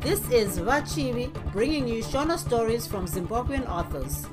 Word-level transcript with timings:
This 0.00 0.20
is 0.30 0.58
Vachivi 0.58 1.30
bringing 1.52 1.86
you 1.86 2.02
Shona 2.02 2.38
stories 2.38 2.86
from 2.86 3.06
Zimbabwean 3.06 3.68
authors. 3.68 4.26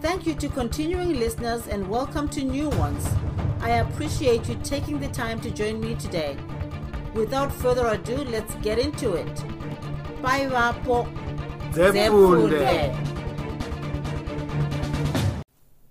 Thank 0.00 0.26
you 0.26 0.34
to 0.34 0.48
continuing 0.48 1.14
listeners 1.18 1.66
and 1.68 1.88
welcome 1.88 2.28
to 2.30 2.42
new 2.44 2.68
ones. 2.70 3.06
I 3.60 3.70
appreciate 3.84 4.48
you 4.48 4.56
taking 4.64 4.98
the 5.00 5.08
time 5.08 5.40
to 5.42 5.50
join 5.50 5.80
me 5.80 5.94
today. 5.94 6.36
Without 7.14 7.52
further 7.52 7.86
ado, 7.88 8.16
let's 8.24 8.54
get 8.56 8.78
into 8.78 9.14
it. 9.14 9.44
Bye, 10.22 10.46
Vapo. 10.48 11.06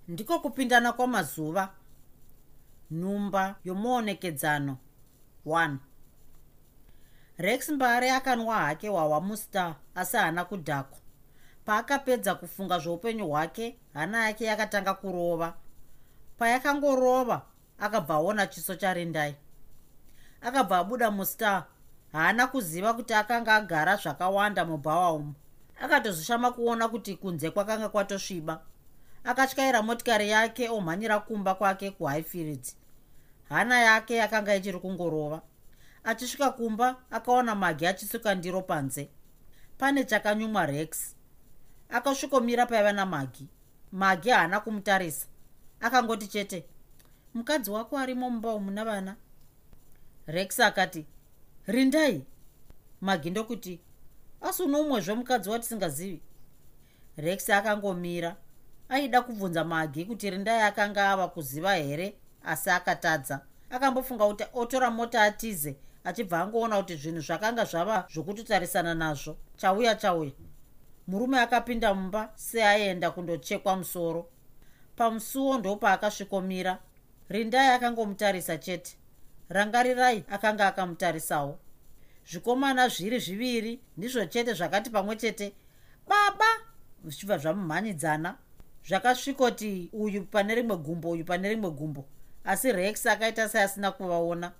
ndiko 0.08 0.38
kupindana 0.38 0.92
kwamazuva 0.92 1.68
nhumba 2.90 3.54
yomuonekedzano 3.64 4.76
1 5.46 5.76
rex 7.38 7.68
mbare 7.68 8.12
akanwa 8.12 8.56
hake 8.56 8.88
hwawa 8.88 9.20
mustar 9.20 9.74
asi 9.94 10.16
haana 10.16 10.44
kudhakwa. 10.44 10.98
Paakapedza 11.64 12.34
kufunga 12.34 12.78
zveupenyu 12.78 13.28
hwake 13.28 13.78
hana 13.94 14.26
yake 14.26 14.44
yakatanga 14.44 14.94
kurova. 14.94 15.54
Payakangorova 16.38 17.42
akabva 17.78 18.14
aona 18.14 18.46
chiso 18.46 18.74
charindai 18.74 19.34
akabva 20.40 20.78
abuda 20.78 21.10
mustar 21.10 21.64
haana 22.12 22.46
kuziva 22.46 22.94
kuti 22.94 23.14
akanga 23.14 23.54
agara 23.54 23.96
zvakawanda 23.96 24.64
mubhawa 24.64 25.12
umu. 25.12 25.34
Akatozoshama 25.80 26.50
kuona 26.52 26.88
kuti 26.88 27.16
kunze 27.16 27.50
kwakanga 27.50 27.88
kwatosviba. 27.88 28.60
Akatyaira 29.24 29.82
motikari 29.82 30.30
yake 30.30 30.68
omhanyira 30.68 31.18
kumba 31.20 31.54
kwake 31.54 31.90
kuhighfields. 31.90 32.76
Hana 33.48 33.80
yake 33.80 34.16
yakanga 34.16 34.54
ichiri 34.54 34.78
kungorova 34.78 35.42
achisvika 36.04 36.50
kumba 36.50 36.96
akaona 37.10 37.54
magi 37.54 37.86
achisuka 37.86 38.34
ndiro 38.34 38.62
panze. 38.62 39.08
Pane 39.78 40.04
chakanyumwa 40.04 40.66
rex. 40.66 41.14
Akasvikomira 41.88 42.66
paiva 42.66 42.92
namagi. 42.92 43.48
Magi 43.92 44.30
haana 44.30 44.60
kumutarisa. 44.60 45.26
Akangoti 45.80 46.26
chete 46.26 46.64
mukadzi 47.34 47.70
wako 47.70 47.98
arimo 47.98 48.30
mumba 48.30 48.54
umuna 48.54 48.84
vana? 48.84 49.16
Rex 50.26 50.60
akati 50.60 51.06
rindai. 51.66 52.24
Magi 53.00 53.30
ndokuti 53.30 53.80
asi 54.40 54.62
uno 54.62 54.80
umwezve 54.80 55.14
mukadzi 55.14 55.50
watisingazivi 55.50 56.20
rex 57.16 57.50
akangomira 57.50 58.36
aida 58.88 59.22
kubvunza 59.22 59.64
magi 59.64 60.04
kuti 60.04 60.30
rindai 60.30 60.60
akanga 60.60 61.10
ava 61.10 61.28
kuziva 61.28 61.74
here? 61.74 62.14
Asi 62.44 62.70
akatadza. 62.70 63.40
Akambofunga 63.70 64.26
kuti 64.26 64.44
otora 64.54 64.90
mota 64.90 65.22
atize 65.22 65.76
achibva 66.04 66.40
angoona 66.40 66.76
kuti 66.76 66.96
zvinhu 66.96 67.20
zvakanga 67.20 67.64
zvava 67.64 68.06
zvokutotarisana 68.12 68.94
nazvo. 68.94 69.36
Chauya 69.56 69.94
chauya. 69.94 70.32
Murume 71.06 71.40
akapinda 71.40 71.94
mumba 71.94 72.32
seaenda 72.34 73.10
kundochekwa 73.10 73.76
musoro. 73.76 74.28
Pamusuwo 74.96 75.58
ndopaakasvikomira 75.58 76.78
rindai 77.28 77.68
akangomutarisa 77.68 78.58
chete. 78.58 78.96
Rangarirai 79.48 80.24
akanga 80.30 80.66
akamutarisawo. 80.66 81.58
Zvikomana 82.30 82.88
zviri 82.88 83.18
zviviri 83.18 83.80
ndizvo 83.96 84.24
chete 84.26 84.52
zvakati 84.54 84.90
pamwe 84.90 85.16
chete 85.16 85.52
baba! 86.08 86.46
zvichibva 87.04 87.38
zvamumhanyidzana 87.38 88.36
zvakasvikoti 88.88 89.90
uyu 89.92 90.26
pane 90.26 90.54
rimwe 90.54 90.76
gumbo 90.76 91.10
uyu 91.10 91.24
pane 91.24 91.48
rimwe 91.48 91.70
gumbo. 91.70 92.04
Asi 92.44 92.72
rex 92.72 93.06
akaita 93.06 93.48
seasina 93.48 93.90
kuvaona 93.92 94.52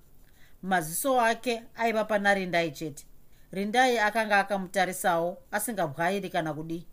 maziso 0.64 1.20
ake 1.20 1.62
aiva 1.76 2.04
pana 2.04 2.34
rindai 2.34 2.70
chete. 2.70 3.04
Rindai 3.52 3.98
akanga 3.98 4.38
akamutarisawo 4.38 5.38
asingabwairi 5.52 6.28
kana 6.30 6.54
kudii. 6.54 6.86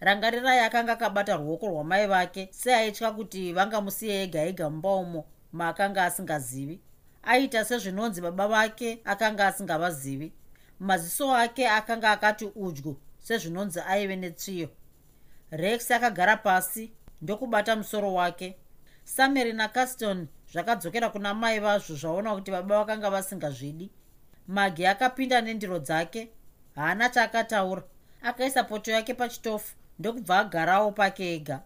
Rangarirai 0.00 0.58
akanga 0.58 0.92
akabata 0.92 1.36
ruoko 1.36 1.66
rwamai 1.68 2.06
vake 2.06 2.48
seaitya 2.50 3.10
kuti 3.12 3.52
vangamusiye 3.52 4.22
ega 4.22 4.42
ega 4.42 4.70
mumba 4.70 4.94
umo 4.94 5.24
maakanga 5.52 6.04
asingazivi. 6.04 6.80
Aita 7.22 7.64
sezvinonzi 7.64 8.20
baba 8.20 8.48
vake 8.48 9.00
akanga 9.04 9.46
asingavazivi. 9.46 10.32
Maziso 10.80 11.34
ake 11.36 11.68
akanga 11.68 12.10
akati 12.10 12.44
udyu 12.54 12.96
sezvinonzi 13.18 13.80
aive 13.80 14.16
netsviyo 14.16 14.68
rex 15.50 15.90
akagara 15.90 16.36
pasi 16.36 16.92
ndokubata 17.22 17.76
musoro 17.76 18.14
wake. 18.14 18.56
Samary 19.04 19.52
nacaston 19.52 20.28
zvakadzokera 20.56 21.10
kuna 21.10 21.34
mai 21.34 21.60
vazvo 21.60 21.96
zvaona 21.96 22.34
kuti 22.34 22.50
baba 22.50 22.78
vakanga 22.78 23.10
vasingazvidi. 23.10 23.90
Magi 24.48 24.86
akapinda 24.86 25.40
nendiro 25.40 25.78
dzake 25.78 26.28
haana 26.74 27.08
chaakataura. 27.08 27.82
Akaisa 28.22 28.64
poto 28.64 28.90
yake 28.90 29.14
pachitofu 29.14 29.74
ndokubva 29.98 30.38
agarawo 30.38 30.92
pake 30.92 31.34
ega. 31.34 31.62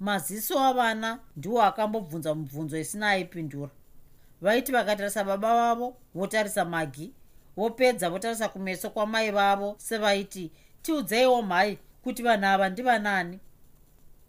Maziso 0.00 0.60
avana 0.60 1.18
ndiwo 1.36 1.62
akambobvunza 1.62 2.34
mubvunzo 2.34 2.78
isina 2.78 3.08
aipindura. 3.08 3.70
Vaiti 4.40 4.72
vakatarisa 4.72 5.24
baba 5.24 5.54
vavo 5.54 5.96
votarisa 6.14 6.64
magi 6.64 7.12
vopedza 7.56 8.10
votarisa 8.10 8.48
kumeso 8.48 8.90
kwamai 8.90 9.30
vavo 9.30 9.74
sevaiti 9.78 10.52
tiudzeiwo 10.82 11.42
mhai 11.42 11.78
kuti 12.02 12.22
vanhu 12.22 12.46
ava 12.46 12.68
ndivanani. 12.68 13.40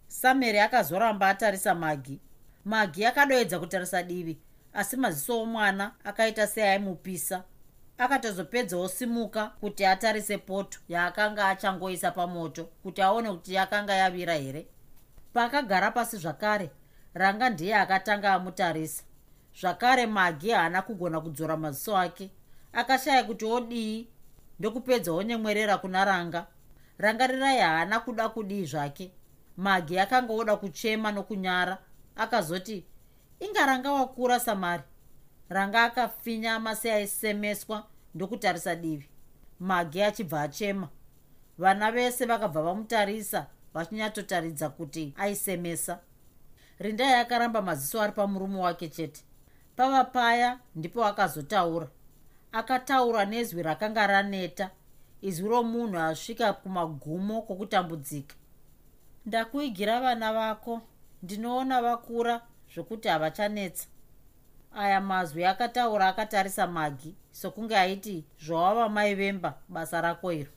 Samary 0.06 0.60
akazoramba 0.60 1.28
atarisa 1.28 1.74
magi 1.74 2.20
magi 2.68 3.06
akadoedza 3.06 3.58
kutarisa 3.58 4.02
divi 4.02 4.38
asi 4.72 4.96
maziso 4.96 5.42
omwana 5.42 5.92
akaita 6.04 6.46
seaimupisa. 6.46 7.44
Akatozopedzawo 7.98 8.88
simuka 8.88 9.46
kuti 9.46 9.86
atarise 9.86 10.38
poto 10.38 10.78
yaakanga 10.88 11.48
achangoisa 11.48 12.10
pamoto 12.10 12.64
kuti 12.64 13.02
aone 13.02 13.30
kuti 13.30 13.54
yakanga 13.54 13.94
yavira 13.94 14.34
here. 14.34 14.66
Paakagara 15.32 15.90
pasi 15.90 16.16
zvakare 16.16 16.70
ranga 17.14 17.50
ndiye 17.50 17.74
akatanga 17.76 18.32
amutarisa. 18.34 19.02
Zvakare 19.60 20.06
magi 20.06 20.50
haana 20.50 20.82
kugona 20.82 21.20
kudzora 21.20 21.56
maziso 21.56 21.96
ake. 21.96 22.30
Akashaya 22.72 23.24
kuti 23.24 23.44
odii 23.44 24.08
ndokupedza 24.58 25.12
onyemwerera 25.12 25.78
kuna 25.78 26.04
ranga. 26.04 26.46
Rangarirai 26.98 27.58
haana 27.58 28.00
kuda 28.00 28.28
kudii 28.28 28.64
zvake. 28.64 29.12
Magi 29.56 29.98
akanga 29.98 30.32
oda 30.32 30.56
kuchema 30.56 31.12
nokunyara 31.12 31.78
akazoti 32.18 32.84
inga 33.40 33.66
ranga 33.66 33.92
wakura 33.92 34.40
samari. 34.40 34.82
Ranga 35.48 35.84
akafinyama 35.84 36.76
seaisemeswa 36.76 37.86
ndokutarisa 38.14 38.74
divi. 38.74 39.08
Magi 39.60 40.02
achibva 40.02 40.42
achema. 40.42 40.88
Vana 41.58 41.92
vese 41.92 42.24
vakabva 42.26 42.62
vamutarisa 42.62 43.46
vachinyatotaridza 43.74 44.68
kuti 44.68 45.14
aisemesa. 45.16 46.00
Rindai 46.78 47.12
akaramba 47.14 47.62
maziso 47.62 48.02
ari 48.02 48.12
pamurume 48.12 48.58
wake 48.58 48.88
chete. 48.88 49.24
Pava 49.76 50.04
paya 50.04 50.58
ndipo 50.74 51.04
akazotaura. 51.04 51.88
Akataura 52.52 53.24
nezwi 53.24 53.62
rakanga 53.62 54.06
raneta. 54.06 54.70
Izwi 55.22 55.48
romunhu 55.48 55.98
asvika 55.98 56.52
kumagumo 56.52 57.42
kwokutambudzika 57.42 58.34
ndakuigira 59.26 60.00
vana 60.00 60.32
vako 60.32 60.82
ndinoona 61.22 61.82
vakura 61.82 62.40
zvokuti 62.74 63.08
havachanetsa. 63.08 63.86
Aya 64.74 65.00
mazwi 65.00 65.44
akataura 65.44 66.08
akatarisa 66.08 66.66
magi 66.66 67.16
sokunge 67.30 67.76
aiti 67.76 68.24
zvawava 68.44 68.88
mai 68.88 69.14
vemba 69.14 69.58
basa 69.68 70.00
rako 70.00 70.32
iro. 70.32 70.52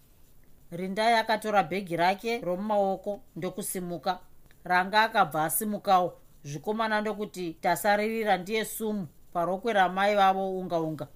Rindai 0.71 1.13
akatora 1.13 1.63
bhegi 1.63 1.95
rake 1.97 2.41
romumaoko 2.41 3.21
ndokusimuka. 3.35 4.19
Ranga 4.63 5.03
akabva 5.03 5.43
asimukawo. 5.43 6.13
Zvikomana 6.43 7.01
ndokuti 7.01 7.53
tasaririra 7.53 8.37
ndiye 8.37 8.65
sumu 8.65 9.07
parokwe 9.33 9.73
ramai 9.73 10.15
vavo 10.15 10.59
unga 10.59 10.79
unga 10.79 11.07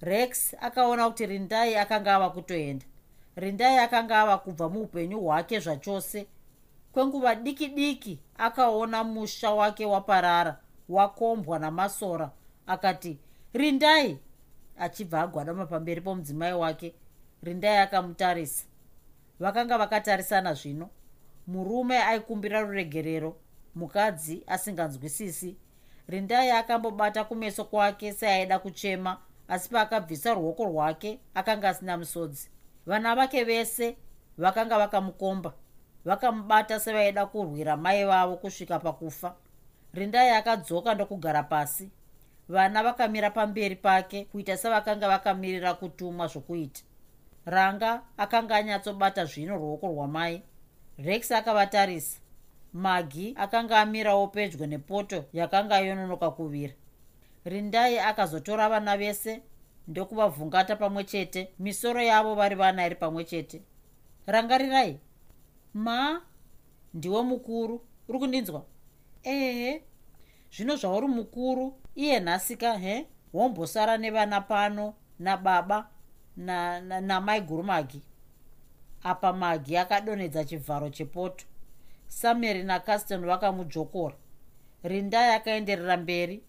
rex 0.00 0.54
akaona 0.60 1.08
kuti 1.08 1.26
rindai 1.26 1.76
akanga 1.76 2.14
ava 2.14 2.30
kutoenda. 2.30 2.86
Rindai 3.36 3.78
akanga 3.78 4.20
ava 4.20 4.38
kubva 4.38 4.68
muupenyu 4.68 5.20
hwake 5.20 5.60
zvachose 5.60 6.26
kwenguva 6.92 7.34
diki 7.34 7.68
diki 7.68 8.20
akaona 8.38 9.04
musha 9.04 9.50
wake 9.50 9.86
waparara 9.86 10.60
wakombwa 10.88 11.58
namasora. 11.58 12.30
Akati 12.66 13.18
rindai 13.52 14.18
achibva 14.78 15.20
agwadama 15.20 15.66
pamberi 15.66 16.00
pomudzimai 16.00 16.52
wake. 16.52 16.94
Rindai 17.42 17.76
akamutarisa. 17.78 18.64
Vakanga 19.40 19.78
vakatarisana 19.78 20.54
zvino. 20.54 20.90
Murume 21.46 21.98
aikumbira 21.98 22.60
ruregerero 22.60 23.36
mukadzi 23.74 24.42
asinganzwisisi. 24.46 25.56
Rindai 26.08 26.50
akambobata 26.50 27.24
kumeso 27.24 27.64
kwake 27.64 28.12
seaida 28.12 28.58
kuchema 28.58 29.18
asi 29.50 29.68
paakabvisa 29.68 30.34
ruoko 30.34 30.64
rwake 30.64 31.20
akanga 31.34 31.68
asina 31.68 31.96
musodzi 31.98 32.50
vana 32.86 33.14
vake 33.14 33.44
vese 33.44 33.96
vakanga 34.38 34.78
vakamukomba 34.78 35.52
vakamubata 36.04 36.80
sevaida 36.80 37.26
kurwira 37.26 37.76
mai 37.76 38.04
vavo 38.04 38.36
kusvika 38.36 38.78
pakufa. 38.78 39.34
Rindai 39.94 40.30
akadzoka 40.30 40.94
ndokugara 40.94 41.42
pasi. 41.42 41.90
Vana 42.48 42.82
vakamira 42.82 43.30
pamberi 43.30 43.76
pake 43.76 44.24
kuita 44.24 44.56
sevakanga 44.56 45.08
vakamirira 45.08 45.74
kutumwa 45.74 46.26
zvokuita. 46.26 46.82
Ranga 47.46 48.02
akanga 48.16 48.56
anyatsobata 48.56 49.24
zvino 49.24 49.56
ruoko 49.56 49.86
rwamai. 49.88 50.42
Rex 50.98 51.32
akavatarisa. 51.32 52.20
Magi 52.72 53.34
akanga 53.38 53.80
amirawo 53.80 54.26
pedyo 54.28 54.66
nepoto 54.66 55.24
yakanga 55.32 55.78
yononoka 55.78 56.30
kuvira. 56.30 56.72
Rindai 57.44 57.98
akazotora 57.98 58.68
vana 58.68 58.96
vese 58.96 59.42
ndokuvavhungata 59.88 60.76
pamwe 60.76 61.04
chete. 61.04 61.50
Misoro 61.58 62.02
yavo 62.02 62.34
vari 62.34 62.54
vana 62.54 62.86
iri 62.86 62.94
pamwe 62.94 63.24
chete. 63.24 63.62
Rangarirai 64.26 65.00
ma 65.74 66.22
ndiwe 66.94 67.22
mukuru. 67.22 67.80
Uri 68.08 68.18
kundinzwa? 68.18 68.64
Ehe. 69.22 69.82
Zvino 70.52 70.76
zvauri 70.76 71.06
mukuru 71.06 71.80
iye 71.94 72.20
nhasika 72.20 72.78
he? 72.78 73.06
Wombosara 73.32 73.96
nevana 73.98 74.40
pano 74.40 74.94
nababa 75.18 75.90
namai 76.36 77.40
guru 77.40 77.62
magi. 77.62 78.02
Apa 79.02 79.32
magi 79.32 79.76
akadonhedza 79.76 80.44
chivharo 80.44 80.90
chepoto. 80.90 81.44
Sameri 82.08 82.62
nacaston 82.62 83.26
vakamudzvokora 83.26 84.16
rindai 84.82 85.34
akaenderera 85.34 85.96
mberi. 85.96 86.42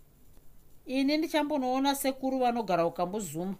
Ini 0.85 1.17
ndichambonoona 1.17 1.95
sekuru 1.95 2.39
vanogara 2.39 2.85
ukambuzuma 2.85 3.55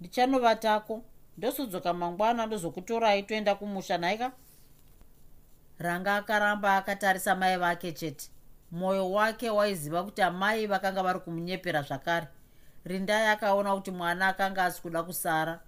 ndichanovatako 0.00 1.02
ndosodzoka 1.38 1.92
mangwana 1.92 2.46
ndozokutorai 2.46 3.22
toenda 3.22 3.54
kumusha 3.54 3.98
nhaika 3.98 4.32
ranga 5.82 6.16
akaramba 6.16 6.76
akatarisa 6.76 7.34
mai 7.34 7.56
vake 7.56 7.92
chete. 7.92 8.30
Mwoyo 8.70 9.10
wake 9.10 9.50
waiziva 9.50 10.04
kuti 10.04 10.22
amai 10.22 10.66
vakanga 10.66 11.02
vari 11.02 11.20
kumunyepera 11.20 11.82
zvakare. 11.82 12.28
Rindai 12.84 13.26
akaona 13.26 13.74
kuti 13.74 13.90
mwana 13.90 14.28
akanga 14.28 14.64
asi 14.64 14.82
kuda 14.82 15.02
kusara. 15.02 15.60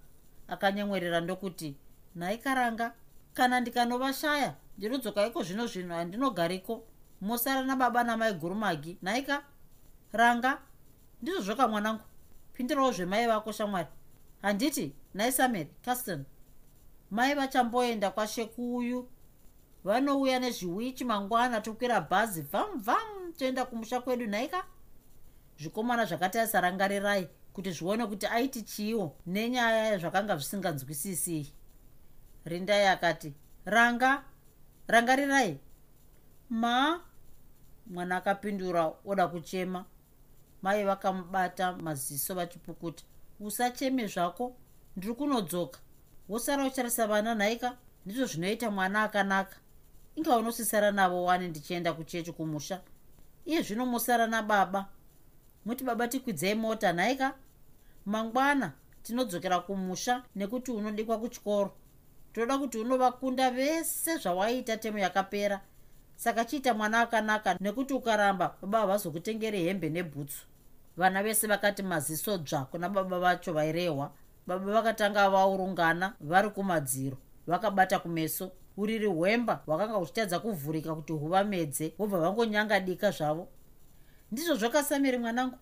Akanyemwerera 0.47 1.19
ndokuti 1.21 1.75
nhaikaranga 2.15 2.91
kana 3.33 3.59
ndikanovashaya 3.59 4.55
ndinodzoka 4.77 5.27
iko 5.27 5.43
zvino 5.43 5.67
zvino 5.67 5.95
handinogariko? 5.95 6.83
Mosara 7.21 7.63
nababa 7.63 8.03
namai 8.03 8.33
gurumagi 8.33 8.97
nhaika 9.01 9.43
ranga 10.13 10.57
ndizvo 11.21 11.41
zvoka 11.41 11.67
mwanangu. 11.67 12.03
Pindirawo 12.53 12.91
zvemai 12.91 13.27
vako 13.27 13.51
shamwari. 13.51 13.87
Handiti 14.41 14.95
nhai 15.13 15.31
samuel 15.31 15.67
caston 15.85 16.25
mai 17.11 17.35
vachamboenda 17.35 18.11
kwashekuuyu 18.11 19.07
vanouya 19.85 20.39
nezviwichi 20.39 21.05
mangwana 21.05 21.61
tokwira 21.61 22.01
bhazi 22.01 22.41
vham 22.41 22.79
vham 22.79 23.33
toenda 23.37 23.65
kumusha 23.65 24.01
kwedu. 24.01 24.25
Nhaika? 24.25 24.65
Zvikomana 25.59 26.05
zvakatarisa 26.05 26.61
rangarirai 26.61 27.29
kuti 27.53 27.71
zvione 27.71 28.07
kuti 28.07 28.27
aiti 28.27 28.61
chiiwo 28.61 29.15
nenyaya 29.25 29.85
yazvakanga 29.85 30.35
zvisinganzwisisi 30.35 31.53
rindai 32.45 32.87
akati 32.87 33.33
ranga 33.65 34.23
rangarirai. 34.87 35.59
Ma? 36.49 37.01
Mwana 37.87 38.17
akapindura 38.17 38.93
oda 39.05 39.27
kuchema. 39.27 39.85
Mai 40.61 40.83
vakamubata 40.83 41.73
maziso 41.73 42.35
vachipukuta. 42.35 43.03
Usacheme 43.39 44.07
zvako 44.07 44.55
ndiri 44.97 45.13
kunodzoka. 45.13 45.79
Wosara 46.29 46.65
ucharisa 46.65 47.07
vana 47.07 47.35
nhaika? 47.35 47.77
Ndizvo 48.05 48.25
zvinoita 48.25 48.71
mwana 48.71 49.03
akanaka 49.03 49.57
inga 50.15 50.37
unosisara 50.37 50.91
navo 50.91 51.23
wani 51.23 51.47
ndichienda 51.47 51.93
kuchechi 51.93 52.31
kumusha? 52.31 52.81
Iye 53.45 53.61
zvino 53.61 53.85
musara 53.85 54.27
nababa 54.27 54.85
muti 55.65 55.83
baba 55.83 56.07
tikwidzei 56.07 56.55
mota 56.55 56.93
nhaika 56.93 57.33
mangwana 58.05 58.71
tinodzokera 59.03 59.59
kumusha 59.59 60.23
nekuti 60.35 60.71
unodikwa 60.71 61.19
kuchikoro. 61.19 61.71
Toda 62.33 62.57
kuti 62.57 62.77
unovakunda 62.77 63.51
vese 63.51 64.17
zvawaita 64.17 64.77
temu 64.77 64.97
yakapera. 64.97 65.61
Saka 66.15 66.45
chiita 66.45 66.73
mwana 66.73 66.99
akanaka 66.99 67.57
nekuti 67.59 67.93
ukaramba 67.93 68.55
baba 68.61 68.79
havazokutengere 68.79 69.59
hembe 69.59 69.89
nebhutsu. 69.89 70.45
Vana 70.97 71.23
vese 71.23 71.47
vakati 71.47 71.83
maziso 71.83 72.37
dzva 72.37 72.65
kuna 72.65 72.89
baba 72.89 73.19
vacho 73.19 73.53
vairehwa 73.53 74.11
baba 74.47 74.71
vakatanga 74.73 75.29
vaurungana 75.29 76.13
vari 76.21 76.49
kumadziro 76.49 77.17
vakabata 77.47 77.99
kumeso 77.99 78.51
uriri 78.77 79.05
hwemba 79.05 79.61
hwakanga 79.65 79.93
huchitadza 79.93 80.39
kuvhurika 80.39 80.95
kuti 80.95 81.13
huvamedze 81.13 81.93
vobva 81.97 82.19
vangonyanga 82.19 82.79
dika 82.79 83.11
zvavo. 83.11 83.47
Ndizvo 84.31 84.55
zvokasamiri 84.55 85.17
mwanangu. 85.17 85.57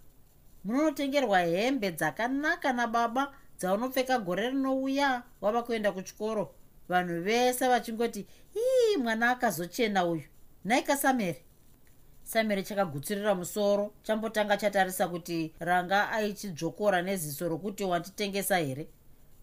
Munonotengerwa 0.64 1.40
hembe 1.40 1.92
dzakanaka 1.92 2.74
nababa 2.74 3.34
dzaunopfeka 3.60 4.20
gore 4.20 4.50
rinouya 4.50 5.24
wava 5.42 5.64
kuenda 5.64 5.92
kuchikoro. 5.92 6.56
Vanhu 6.90 7.22
vese 7.22 7.68
vachingoti 7.68 8.28
ii 8.56 8.98
mwana 8.98 9.30
akazochena 9.30 10.06
uyu. 10.06 10.24
Nhaika 10.66 10.98
sameri 10.98 11.44
sameri 12.24 12.64
chakagutsurira 12.64 13.36
musoro 13.36 13.94
chambotanga 14.04 14.58
chatarisa 14.58 15.08
kuti 15.08 15.54
ranga 15.60 16.10
aichidzvokora 16.12 17.02
neziso 17.02 17.50
rokuti 17.50 17.84
wanditengesa 17.84 18.58
here? 18.58 18.88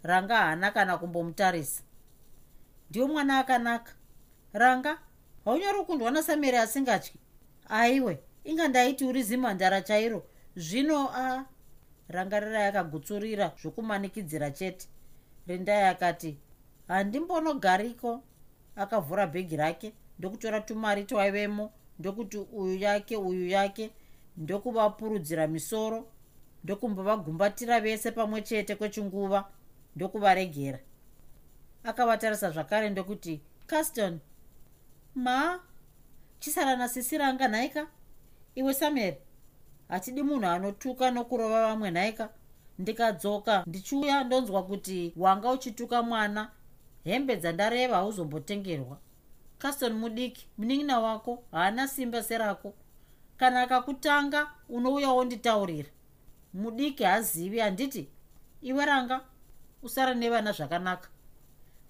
Ranga 0.03 0.37
haana 0.37 0.71
kana 0.71 0.99
kumbomutarisa 0.99 1.83
ndiwo 2.91 3.09
mwana 3.09 3.39
akanaka. 3.39 3.93
Ranga 4.53 4.99
haunyari 5.45 5.85
kundwa 5.85 6.11
nasameri 6.11 6.57
asingatyi. 6.57 7.13
Aiwe 7.69 8.19
inga 8.45 8.69
ndaiti 8.69 9.05
uri 9.05 9.23
zimhandara 9.23 9.81
chairo. 9.81 10.27
Zvino 10.57 11.11
a 11.15 11.45
rangarirai 12.09 12.69
akagutsurira 12.69 13.53
zvokumanikidzira 13.63 14.51
chete. 14.51 14.89
Rindai 15.47 15.83
akati 15.83 16.39
handimbonogariko 16.89 18.23
akavhura 18.77 19.27
bhegi 19.27 19.57
rake. 19.57 19.93
Ndokutora 20.19 20.61
tumari 20.61 21.05
twaivemo 21.05 21.73
ndokuti 21.99 22.39
uyu 22.39 22.77
yake 22.79 23.17
uyu 23.17 23.49
yake. 23.49 23.91
Ndokuvapurudzira 24.37 25.47
misoro. 25.47 26.09
Ndokumbovagumbatira 26.65 27.81
vese 27.81 28.11
pamwe 28.11 28.43
chete 28.43 28.75
kwechinguva. 28.77 29.45
Ndokuvaregera 29.97 30.79
akavatarisa 31.85 32.51
zvakare 32.51 32.91
ndokuti 32.91 33.41
caston 33.67 34.19
ma 35.15 35.61
chisara 36.41 36.77
nasisi 36.77 37.19
ranga 37.19 37.49
nhaika 37.49 37.87
iwe 38.55 38.75
samuel 38.75 39.15
hatidi 39.89 40.23
munhu 40.23 40.47
anotuka 40.47 41.11
nokurova 41.11 41.67
vamwe 41.67 41.91
nhaika 41.91 42.29
ndikadzoka 42.81 43.65
ndichiuya 43.67 44.25
ndonzwa 44.25 44.63
kuti 44.63 45.13
wanga 45.17 45.51
uchituka 45.51 46.03
mwana. 46.03 46.51
Hembe 47.05 47.37
dzandareva 47.37 47.97
hauzombotengerwa 47.97 48.99
caston 49.59 49.93
mudiki 49.93 50.49
munin'ina 50.59 51.01
wako 51.01 51.45
haana 51.53 51.89
simba 51.89 52.23
serako. 52.23 52.75
Kana 53.37 53.63
akakutanga 53.63 54.51
unouyawo 54.69 55.25
nditaurira. 55.25 55.89
Mudiki 56.55 57.05
haazivi 57.05 57.59
handiti? 57.59 58.09
Iwe 58.63 58.85
ranga 58.87 59.21
usara 59.83 60.15
nevana 60.15 60.53
zvakanaka 60.53 61.09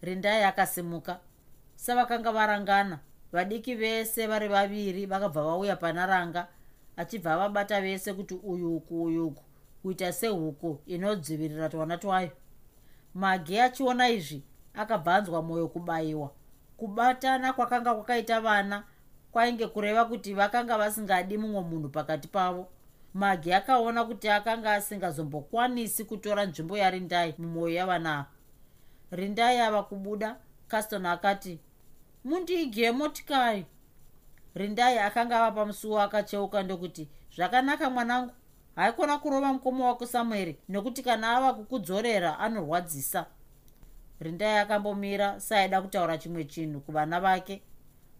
rindai 0.02 0.44
akasimuka. 0.44 1.20
Savakanga 1.76 2.32
varangana. 2.32 2.98
Vadiki 3.32 3.74
vese 3.74 4.26
vari 4.26 4.48
vaviri 4.48 5.06
vakabva 5.06 5.42
vauya 5.42 5.76
pana 5.76 6.06
ranga 6.06 6.48
achibva 6.96 7.36
vabata 7.36 7.80
vese 7.80 8.12
kuti 8.12 8.34
uyuku 8.34 9.02
uyuku 9.02 9.42
kuita 9.82 10.12
sehuku 10.12 10.80
inodzivirira 10.86 11.68
twana 11.68 11.96
twayo. 11.98 12.30
Magi 13.14 13.60
achiona 13.60 14.08
izvi 14.08 14.42
akabvanzwa 14.74 15.42
mwoyo 15.42 15.68
kubayiwa 15.68 16.30
kubatana 16.76 17.52
kwakanga 17.52 17.94
kwakaita 17.94 18.40
vana 18.40 18.84
kwainge 19.32 19.66
kureva 19.66 20.04
kuti 20.04 20.34
vakanga 20.34 20.78
vasingadi 20.78 21.38
mumwe 21.38 21.60
munhu 21.60 21.88
pakati 21.88 22.28
pavo. 22.28 22.68
Magi 23.14 23.52
akaona 23.52 24.04
kuti 24.04 24.28
akanga 24.28 24.72
asingazombokwanisi 24.72 26.04
kutora 26.04 26.46
nzvimbo 26.46 26.78
yarindai 26.78 27.34
mumwoyo 27.38 27.74
yavana 27.74 28.18
ava 28.18 28.26
rindai 29.10 29.60
ava 29.60 29.82
kubuda 29.82 30.36
caston 30.68 31.06
akati 31.06 31.60
mundiige 32.24 32.92
motikari. 32.92 33.66
Rindai 34.54 34.98
akanga 34.98 35.40
ava 35.40 35.52
pamusuwo 35.52 36.00
akacheuka 36.00 36.62
ndokuti 36.62 37.08
zvakanaka 37.36 37.90
mwanangu. 37.90 38.32
Haikona 38.76 39.18
kurova 39.18 39.52
mukoma 39.52 39.86
wako 39.86 40.06
samueri 40.06 40.58
nekuti 40.68 41.02
kana 41.02 41.36
ava 41.36 41.54
kukudzorera 41.54 42.38
anorwadzisa. 42.38 43.26
Rindai 44.20 44.58
akambomira 44.58 45.40
saaida 45.40 45.82
kutaura 45.82 46.18
chimwe 46.18 46.44
chinhu 46.44 46.80
kuvana 46.80 47.20
vake. 47.20 47.62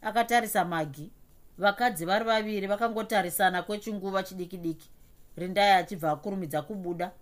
Akatarisa 0.03 0.65
magi. 0.65 1.11
Vakadzi 1.59 2.05
vari 2.05 2.25
vaviri 2.25 2.67
vakangotarisana 2.67 3.63
kwechinguva 3.63 4.23
chidiki 4.23 4.59
diki 4.59 4.91
rindai 5.37 5.71
achibva 5.71 6.11
akurumidza 6.11 6.63
kubuda. 6.63 7.13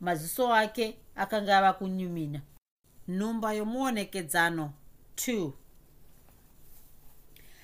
Maziso 0.00 0.54
ake 0.54 0.98
akanga 1.16 1.58
ava 1.58 1.72
kunyumina 1.72 2.40
nhumba 3.08 3.52
yomuonekedzano 3.52 4.72
2 5.16 5.52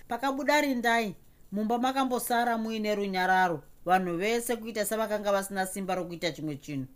pakabuda 0.09 0.61
rindai 0.61 1.17
mumba 1.53 1.79
makambosara 1.79 2.59
muine 2.59 2.95
runyararo. 2.95 3.63
Vanhu 3.85 4.17
vese 4.17 4.57
kuita 4.57 4.85
sevakanga 4.85 5.33
vasina 5.33 5.67
simba 5.67 5.95
rokuita 5.95 6.33
chimwe 6.33 6.57
chinhu. 6.57 6.87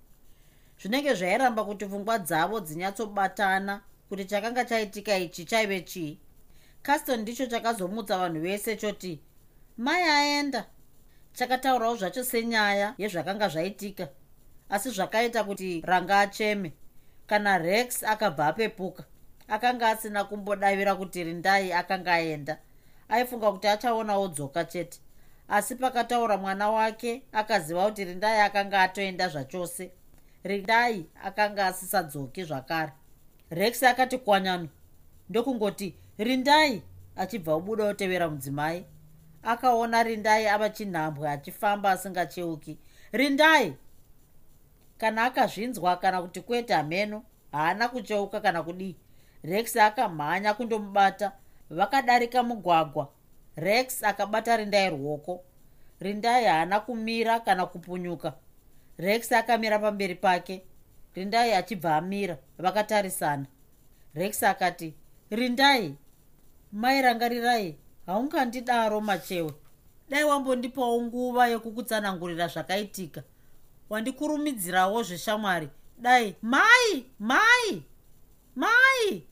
Zvinenge 0.81 1.15
zvairamba 1.15 1.65
kuti 1.65 1.87
pfungwa 1.87 2.19
dzavo 2.19 2.61
dzinyatsobatana 2.61 3.81
kuti 4.09 4.25
chakanga 4.25 4.65
chaitika 4.65 5.19
ichi 5.19 5.45
chaive 5.45 5.81
chii. 5.81 6.19
Caston 6.83 7.21
ndicho 7.21 7.47
chakazomutsa 7.47 8.19
vanhu 8.19 8.41
vese 8.41 8.77
choti 8.77 9.21
mai 9.77 10.03
aenda. 10.03 10.67
Chakataurawo 11.33 11.97
zvacho 11.97 12.25
senyaya 12.25 12.95
yezvakanga 12.99 13.49
zvaitika 13.49 14.09
asi 14.69 14.91
zvakaita 14.91 15.45
kuti 15.45 15.81
ranga 15.81 16.21
acheme 16.21 16.73
kana 17.27 17.59
rex 17.59 18.03
akabva 18.03 18.47
apepuka 18.47 19.05
akanga 19.49 19.89
asina 19.89 20.25
kumbodavira 20.25 20.95
kuti 20.95 21.25
rindai 21.25 21.73
akanga 21.73 22.13
aenda. 22.13 22.59
Aifunga 23.09 23.53
kuti 23.53 23.69
achaonawo 23.69 24.29
dzoka 24.29 24.65
chete 24.65 24.99
asi 25.49 25.75
pakataura 25.75 26.37
mwana 26.37 26.71
wake 26.71 27.23
akaziva 27.33 27.85
kuti 27.85 28.05
rindai 28.05 28.41
akanga 28.41 28.83
atoenda 28.83 29.29
zvachose. 29.29 29.91
Rindai 30.45 31.07
akanga 31.25 31.67
asisadzoki 31.67 32.45
zvakare. 32.45 32.93
Rex 33.51 33.83
akati 33.83 34.19
kwanyano 34.19 34.69
ndokungoti 35.29 35.95
rindai? 36.19 36.83
achibva 37.17 37.57
ubuda 37.57 37.85
otevera 37.85 38.29
mudzimai. 38.29 38.85
Akaona 39.43 40.03
rindai 40.03 40.47
ava 40.47 40.71
chinhambwe 40.71 41.31
achifamba 41.31 41.91
asingacheuki. 41.91 42.79
Rindai 43.13 43.77
kana 44.99 45.25
akazvinzwa 45.25 45.97
kana 45.97 46.23
kuti 46.23 46.41
kwete 46.41 46.75
hameno 46.75 47.23
haana 47.53 47.89
kucheuka 47.89 48.41
kana 48.41 48.63
kudii. 48.63 48.97
Rex 49.43 49.77
akamhanya 49.77 50.55
kundomubata. 50.55 51.33
Vakadarika 51.71 52.43
mugwagwa. 52.43 53.09
Rex 53.57 54.03
akabata 54.05 54.57
rindai 54.57 54.91
ruoko. 54.91 55.45
Rindai 56.01 56.45
haana 56.45 56.81
kumira 56.81 57.41
kana 57.41 57.67
kupunyuka. 57.67 58.33
Rex 58.99 59.33
akamira 59.33 59.79
pamberi 59.79 60.15
pake. 60.15 60.63
Rindai 61.15 61.53
achibva 61.53 61.97
amira 61.97 62.39
vakatarisana. 62.59 63.47
Rex 64.15 64.43
akati 64.43 64.95
rindai 65.31 65.95
mairangarirai 66.73 67.77
haungandidaro 68.07 69.01
machewe. 69.01 69.53
Dai 70.09 70.25
wambondipawo 70.25 71.03
nguva 71.03 71.49
yekukutsanangurira 71.49 72.49
zvakaitika 72.49 73.23
wandikurumidzirawo 73.91 75.03
zveshamwari 75.03 75.69
dai 75.99 76.37
mai 76.43 77.07
mai 77.19 77.83
mai! 78.57 79.27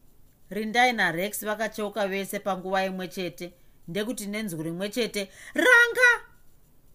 Rindai 0.51 0.93
narex 0.93 1.45
vakacheuka 1.45 2.09
vese 2.09 2.39
panguva 2.39 2.85
imwe 2.85 3.09
chete. 3.09 3.53
Ndekuti 3.89 4.27
nenzwi 4.27 4.63
rimwe 4.63 4.89
chete 4.89 5.31
ranga! 5.55 6.25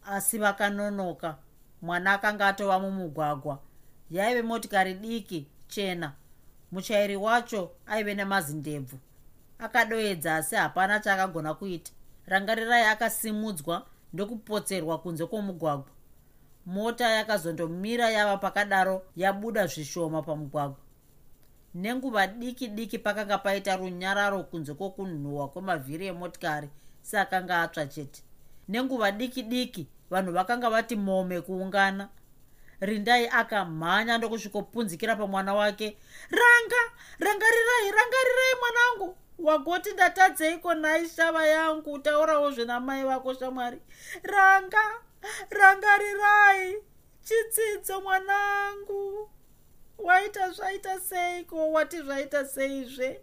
Asi 0.06 0.38
vakanonoka. 0.38 1.38
Mwana 1.82 2.14
akanga 2.14 2.48
atova 2.48 2.80
mumugwagwa. 2.80 3.60
Yaive 4.12 4.42
motikari 4.42 4.94
diki 4.94 5.48
chena. 5.68 6.14
Muchairi 6.72 7.16
wacho 7.16 7.72
aive 7.88 8.14
nemazindebvu. 8.16 9.00
Akadoedza 9.60 10.36
asi 10.36 10.56
hapana 10.56 11.00
chaakagona 11.00 11.54
kuita. 11.54 11.92
Rangarirai 12.26 12.84
akasimudzwa 12.84 13.86
ndokupotserwa 14.14 14.98
kunze 14.98 15.26
kwomugwagwa 15.26 15.92
mota 16.70 17.10
yakazondomira 17.10 18.10
yava 18.10 18.38
pakadaro 18.38 19.02
yabuda 19.16 19.68
zvishoma 19.68 20.22
pamugwagwa. 20.22 20.78
Nenguva 21.74 22.28
diki 22.28 22.68
diki 22.68 22.98
pakanga 23.00 23.38
paita 23.38 23.76
runyararo 23.78 24.44
kunze 24.44 24.74
kwokunhuhwa 24.74 25.50
kwemavhiri 25.50 26.06
emotikari 26.08 26.70
seakanga 27.02 27.62
atsva 27.62 27.86
chete. 27.86 28.22
Nenguva 28.68 29.12
diki 29.12 29.44
diki 29.44 29.88
vanhu 30.10 30.32
vakanga 30.32 30.70
vati 30.70 30.96
mome 30.96 31.42
kuungana. 31.42 32.10
Rindai 32.82 33.28
akamhanya 33.28 34.18
ndokusvikopunzikira 34.18 35.16
pamwana 35.16 35.54
wake 35.54 35.98
ranga 36.32 36.82
rangarirai 37.20 37.92
rangarirai 37.98 38.56
mwanangu 38.60 39.18
wagoti 39.40 39.94
ndatadzeiko 39.94 40.74
nhai 40.74 41.10
shava 41.10 41.48
yangu 41.48 42.00
taurawo 42.00 42.52
zvenamai 42.52 43.04
vako 43.04 43.34
shamwari. 43.34 43.82
Ranga 44.24 45.09
rangarirai 45.50 46.76
chitsidzo 47.24 48.02
mwanangu. 48.02 49.30
Waita 49.98 50.50
zvaita 50.50 51.00
seiko? 51.00 51.72
Wati 51.72 52.02
zvaita 52.02 52.46
seizve? 52.46 53.22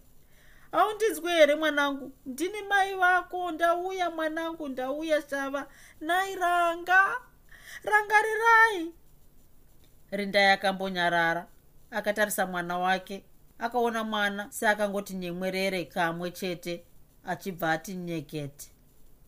Haundinzwi 0.73 1.33
here 1.33 1.55
mwanangu? 1.55 2.13
Ndini 2.27 2.63
mai 2.63 2.95
vako 2.95 3.51
ndauya 3.51 4.11
mwanangu 4.11 4.69
ndauya 4.69 5.23
shava 5.31 5.67
nai 6.01 6.35
ranga 6.37 7.17
rangarirai. 7.85 8.93
Rindai 10.11 10.47
akambonyarara 10.51 11.47
akatarisa 11.91 12.47
mwana 12.47 12.79
wake. 12.79 13.25
Akaona 13.59 14.05
mwana 14.05 14.47
seakangoti 14.53 15.15
nyemwerere 15.15 15.85
kamwe 15.85 16.31
chete 16.31 16.85
achibva 17.25 17.73
ati 17.73 17.95
nyekete 17.95 18.71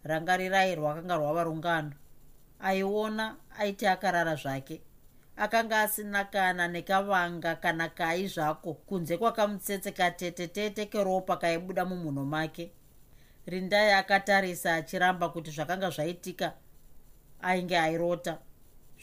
rangarirai 0.04 0.74
rwakanga 0.74 1.16
rwava 1.16 1.44
rungano 1.44 1.92
aiona 2.60 3.36
aiti 3.58 3.86
akarara 3.86 4.34
zvake. 4.34 4.80
Akanga 5.36 5.80
asina 5.80 6.24
kana 6.24 6.68
nekavanga 6.68 7.54
kana 7.54 7.88
kai 7.88 8.26
zvako. 8.26 8.74
Kunze 8.74 9.16
kwakamutsetse 9.16 9.92
katete 9.92 10.46
tete 10.46 10.86
keropa 10.86 11.36
kaibuda 11.36 11.84
mumhuno 11.84 12.24
make. 12.24 12.72
Rindai 13.46 13.92
akatarisa 13.92 14.74
achiramba 14.74 15.28
kuti 15.28 15.50
zvakanga 15.50 15.90
zvaitika 15.90 16.52
ainge 17.42 17.78
airota. 17.78 18.38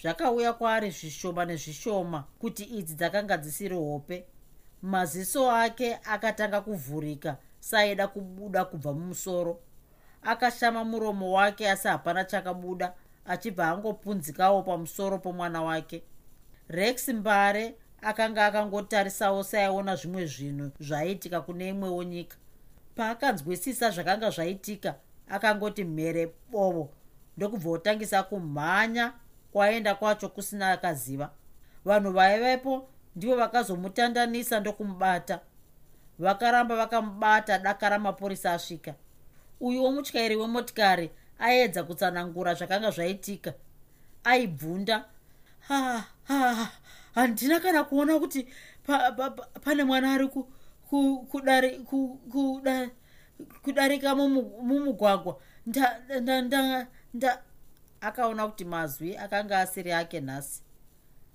Zvakauya 0.02 0.54
kwaari 0.54 0.90
zvishoma 0.90 1.46
nezvishoma 1.46 2.24
kuti 2.40 2.64
idzi 2.64 2.96
dzakanga 2.96 3.38
dzisiri 3.38 3.76
hope. 3.76 4.26
Maziso 4.82 5.52
ake 5.52 6.00
akatanga 6.04 6.62
kuvhurika 6.62 7.38
saaida 7.60 8.08
kubuda 8.08 8.66
kubva 8.66 8.94
mumusoro. 8.94 9.60
Akashama 10.24 10.84
muromo 10.84 11.32
wake 11.32 11.70
asi 11.72 11.88
hapana 11.88 12.24
chakabuda 12.24 12.94
achibva 13.25 13.67
angopunzikawo 13.70 14.63
pamusoro 14.63 15.17
pomwana 15.17 15.62
wake. 15.62 16.03
Rex 16.67 17.10
mbare 17.10 17.75
akanga 18.01 18.46
akangotarisawo 18.46 19.44
seaiona 19.44 19.96
zvimwe 19.96 20.25
zvinhu 20.25 20.72
zvaiitika 20.79 21.41
kune 21.41 21.70
imwewo 21.70 22.03
nyika. 22.03 22.38
Paakanzwisisa 22.96 23.91
zvakanga 23.91 24.29
zvaitika 24.29 24.96
akangoti 25.29 25.84
mhere 25.84 26.34
bovo 26.51 26.89
ndokubva 27.38 27.70
otangisa 27.70 28.24
kumhanya 28.24 29.13
kwaenda 29.51 29.96
kwacho 29.96 30.29
kusina 30.29 30.72
akaziva. 30.72 31.32
Vanhu 31.86 32.12
vaivepo 32.12 32.88
ndivo 33.15 33.36
vakazomutandanisa 33.36 34.60
ndokumubata. 34.60 35.39
Vakaramba 36.20 36.75
vakamubata 36.75 37.60
daka 37.60 37.89
ramapurisa 37.89 38.53
asvika. 38.53 38.94
Uyuwo 39.60 39.91
mutyairi 39.91 40.36
wemotikari 40.36 41.12
aedza 41.39 41.84
kutsanangura 41.84 42.54
zvakanga 42.54 42.92
zvaitika. 42.92 43.54
Aibvunda. 44.24 45.06
Ha 45.68 46.04
ha 46.24 46.72
handina 47.15 47.60
kana 47.60 47.84
kuona 47.84 48.20
kuti 48.20 48.48
pa, 48.84 49.12
pa, 49.12 49.30
pa, 49.30 49.60
pane 49.60 49.84
mwana 49.84 50.13
ari 50.13 50.27
kudarika 50.27 51.84
ku, 51.86 52.20
ku, 52.32 52.62
ku, 52.62 52.70
mumugwagwa. 54.63 55.39
Nda, 55.65 56.00
nda, 56.22 56.42
nda, 56.42 56.88
nda 57.13 57.42
akaona 58.01 58.48
kuti 58.48 58.65
mazwi 58.65 59.18
akanga 59.18 59.60
asiri 59.60 59.92
ake 59.92 60.22
nhasi. 60.22 60.62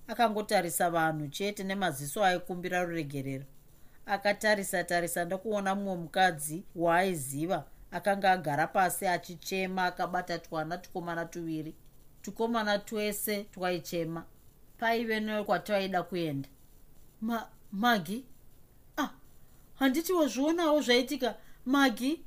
Akangotarisa 0.07 0.89
vanhu 0.89 1.27
chete 1.27 1.63
nemaziso 1.63 2.25
aikumbira 2.25 2.83
ruregerero. 2.83 3.45
Akatarisa 4.05 4.83
tarisa 4.83 5.25
ndokuona 5.25 5.75
mumwe 5.75 5.95
mukadzi 5.95 6.63
waaiziva 6.75 7.65
akanga 7.91 8.31
agara 8.31 8.67
pasi 8.67 9.07
achichema 9.07 9.85
akabata 9.85 10.39
twana 10.39 10.77
tukomana 10.77 11.25
tuviri. 11.25 11.75
Tukomana 12.21 12.79
twese 12.79 13.43
twaichema. 13.43 14.25
Paive 14.77 15.19
nekwatwaida 15.19 16.03
kuenda. 16.03 16.49
Ma, 17.21 17.47
magi 17.71 18.25
ah 18.97 19.09
handiti 19.75 20.13
wazvionawo 20.13 20.81
zvaitika. 20.81 21.35
Magi 21.65 22.21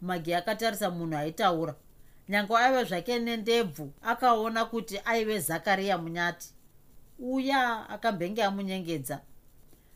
magi 0.00 0.34
akatarisa 0.34 0.90
munhu 0.90 1.16
aitaura. 1.16 1.74
Nyange 2.28 2.56
aive 2.56 2.84
zvake 2.84 3.18
nendebvu 3.18 3.92
akaona 4.02 4.64
kuti 4.64 5.00
aive 5.04 5.38
zakariya 5.38 5.98
munyati. 5.98 6.54
Uya 7.18 7.88
akambenge 7.88 8.44
amunyengedza. 8.44 9.20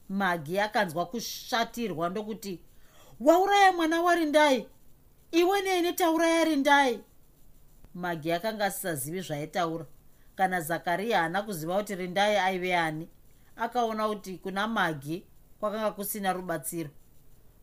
Magi 0.09 0.61
akanzwa 0.61 1.07
kusvatirwa 1.07 2.09
ndokuti 2.09 2.61
wauraya 3.21 3.73
mwana 3.73 4.03
warindai 4.03 4.67
iwe 5.41 5.63
neine 5.63 5.93
tauraya 5.93 6.45
rindai 6.45 7.01
magi 7.95 8.33
akanga 8.33 8.65
asisazivi 8.65 9.21
zvaitaura. 9.21 9.87
Kana 10.37 10.61
zakariya 10.61 11.19
haana 11.19 11.43
kuziva 11.43 11.77
kuti 11.77 11.95
rindai 11.95 12.37
aive 12.37 12.77
ani 12.77 13.09
akaona 13.57 14.09
kuti 14.09 14.39
kuna 14.39 14.67
magi 14.69 15.27
kwakanga 15.61 15.91
kusina 15.91 16.33
rubatsiro. 16.33 16.91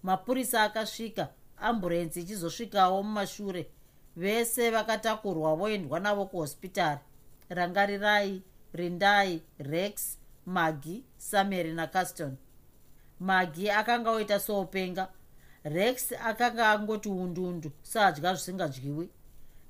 Mapurisa 0.04 0.64
akasvika 0.64 1.30
amburenzi 1.58 2.22
ichizosvikawo 2.22 3.04
mumashure. 3.04 3.68
Vese 4.16 4.70
vakatakurwa 4.72 5.56
voendwa 5.56 6.00
navo 6.00 6.26
kuhospitari 6.26 7.00
rangarirai 7.50 8.42
rindai 8.74 9.42
rex 9.60 10.18
magi 10.46 11.04
samary 11.18 11.74
nacaston 11.74 12.38
magi 13.20 13.70
akanga 13.70 14.12
oita 14.12 14.40
soupenga 14.40 15.08
rex 15.64 16.12
akanga 16.26 16.70
angoti 16.70 17.10
undundu 17.10 17.72
saadya 17.82 18.34
zvisingadyiwi. 18.34 19.10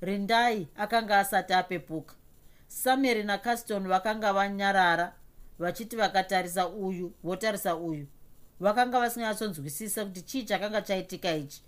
Rindai 0.00 0.68
akanga 0.76 1.18
asati 1.18 1.52
apepuka. 1.52 2.14
Samary 2.68 3.22
nacaston 3.22 3.88
vakanga 3.88 4.32
vanyarara 4.32 5.12
vachiti 5.58 5.96
vakatarisa 5.96 6.68
uyu 6.68 7.12
votarisa 7.22 7.76
uyu. 7.76 8.06
Vakanga 8.60 9.00
vasinganyatsonzwisisa 9.00 10.04
kuti 10.04 10.22
chii 10.22 10.44
chakanga 10.44 10.82
chaitika 10.82 11.34
ichi. 11.34 11.62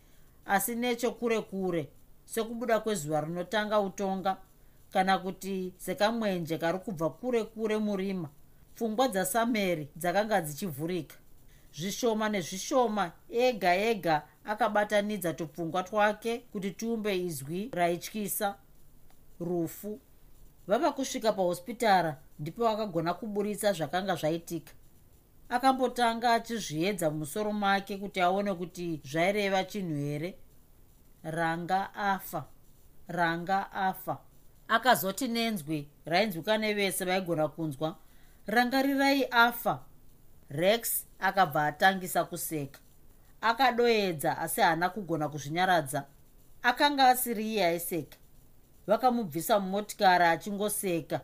Asi 0.47 0.75
nechokure 0.75 1.41
kure 1.41 1.89
sekubuda 2.25 2.81
kwezuva 2.81 3.21
rinotanga 3.21 3.81
utonga 3.81 4.37
kana 4.93 5.19
kuti 5.19 5.75
sekamwenje 5.77 6.59
kari 6.59 6.79
kubva 6.79 7.11
kure 7.11 7.45
kure 7.45 7.79
murima 7.79 8.29
pfungwa 8.75 9.09
dzasamary 9.09 9.89
dzakanga 9.97 10.41
dzichivhurika 10.41 11.17
zvishoma 11.77 12.29
nezvishoma 12.29 13.13
ega 13.31 13.75
ega 13.75 14.23
akabatanidza 14.45 15.33
tupfungwa 15.33 15.83
twake 15.83 16.39
kuti 16.39 16.71
tiumbe 16.71 17.19
izwi 17.19 17.71
raityisa 17.73 18.57
rufu. 19.41 20.01
Vava 20.67 20.93
kusvika 20.93 21.33
pahospitara 21.33 22.17
ndipo 22.39 22.69
akagona 22.69 23.15
kuburitsa 23.15 23.73
zvakanga 23.73 24.15
zvaitika. 24.15 24.73
Akambotanga 25.49 26.35
achizviedza 26.35 27.11
mumusoro 27.11 27.53
make 27.53 27.97
kuti 27.97 28.21
aone 28.21 28.55
kuti 28.55 29.01
zvaireva 29.05 29.65
chinhu 29.65 29.97
here. 29.97 30.35
Ranga 31.23 31.95
afa 31.95 32.45
ranga 33.09 33.73
afa. 33.73 34.19
Akazoti 34.69 35.29
nenzwi 35.29 35.89
rainzwika 36.05 36.59
nevese 36.59 37.05
vaigona 37.05 37.49
kunzwa. 37.49 37.97
Rangarirai 38.47 39.25
afa 39.31 39.81
rex 40.51 41.05
akabva 41.21 41.67
atangisa 41.67 42.25
kuseka. 42.25 42.81
Akadoedza 43.41 44.39
asi 44.39 44.61
haana 44.61 44.89
kugona 44.89 45.29
kuzvinyaradza. 45.29 46.05
Akanga 46.63 47.09
asiri 47.09 47.53
iye 47.53 47.67
aiseka. 47.67 48.17
Vakamubvisa 48.87 49.61
mumotikari 49.61 50.25
achingoseka. 50.25 51.21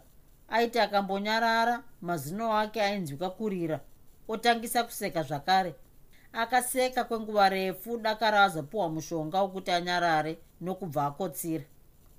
Aiti 0.48 0.78
akambonyarara 0.78 1.82
mazino 2.00 2.58
ake 2.58 2.82
ainzwika 2.82 3.30
kurira 3.30 3.80
otangisa 4.28 4.84
kuseka 4.84 5.22
zvakare. 5.22 5.74
Akaseka 6.32 7.04
kwenguva 7.04 7.48
refu 7.48 7.98
dakara 7.98 8.44
azopiwa 8.44 8.88
mushonga 8.88 9.42
wokuti 9.42 9.70
anyarare 9.70 10.38
nokubva 10.60 11.06
akotsira. 11.06 11.64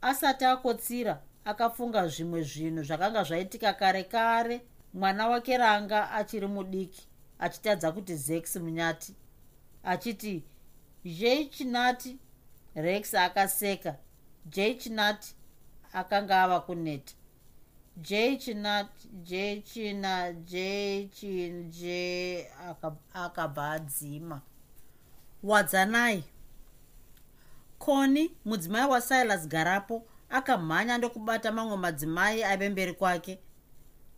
Asati 0.01 0.45
akotsira 0.45 1.22
akafunga 1.45 2.07
zvimwe 2.07 2.41
zvinhu 2.43 2.83
zvakanga 2.83 3.24
zvaitika 3.24 3.74
kare 3.74 4.03
kare 4.03 4.62
mwana 4.93 5.27
wake 5.27 5.57
ranga 5.57 6.12
achiri 6.12 6.47
mudiki 6.47 7.07
achitadza 7.39 7.91
kuti 7.91 8.15
zex 8.15 8.55
munyati. 8.55 9.15
Achiti 9.83 10.43
jei 11.05 11.45
chinati. 11.45 12.17
Rex 12.75 13.13
akaseka. 13.13 13.95
Jei 14.45 14.75
chinati 14.75 15.35
akanga 15.93 16.43
ava 16.43 16.59
kuneta. 16.59 17.13
Jei 17.97 18.38
chinati 18.38 19.07
jei 19.23 19.62
china 19.62 20.33
jei 20.33 21.07
chin 21.07 21.71
je 21.71 22.47
akabva 23.13 23.71
adzima. 23.71 24.41
Wadzanai. 25.43 26.23
Koni 27.79 28.31
mudzimai 28.45 28.89
wasilas 28.89 29.47
garapo 29.47 30.05
akamhanya 30.29 30.97
ndokubata 30.97 31.51
mamwe 31.51 31.77
madzimai 31.77 32.43
aive 32.43 32.70
mberi 32.70 32.94
kwake 32.94 33.39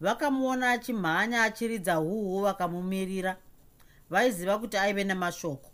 vakamuona 0.02 0.72
achimhanya 0.72 1.44
achiridza 1.44 1.94
huhu 1.94 2.42
vakamumirira. 2.42 3.38
Vaiziva 4.10 4.58
kuti 4.60 4.78
aive 4.78 5.04
nemashoko. 5.04 5.72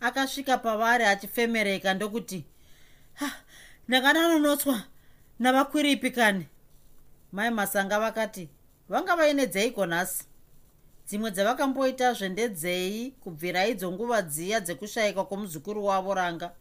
Akasvika 0.00 0.58
pavari 0.58 1.04
achifemereka 1.04 1.94
ndokuti 1.94 2.44
ndanga 3.88 4.12
ndanonotswa 4.12 4.82
navakwiripi 5.38 6.10
kani? 6.10 6.46
Mai 7.32 7.50
masanga 7.50 8.00
vakati 8.00 8.48
vanga 8.88 9.16
vaine 9.16 9.46
dzeiko 9.46 9.86
nhasi? 9.86 10.24
Dzimwe 11.06 11.30
dzavakamboitazve 11.30 12.28
ndedzei 12.28 13.10
kubvira 13.10 13.66
idzo 13.66 13.92
nguva 13.92 14.22
dziya 14.22 14.60
dzekushayikwa 14.60 15.24
kwomuzukuru 15.24 15.84
wavo 15.84 16.14
ranga. 16.14 16.52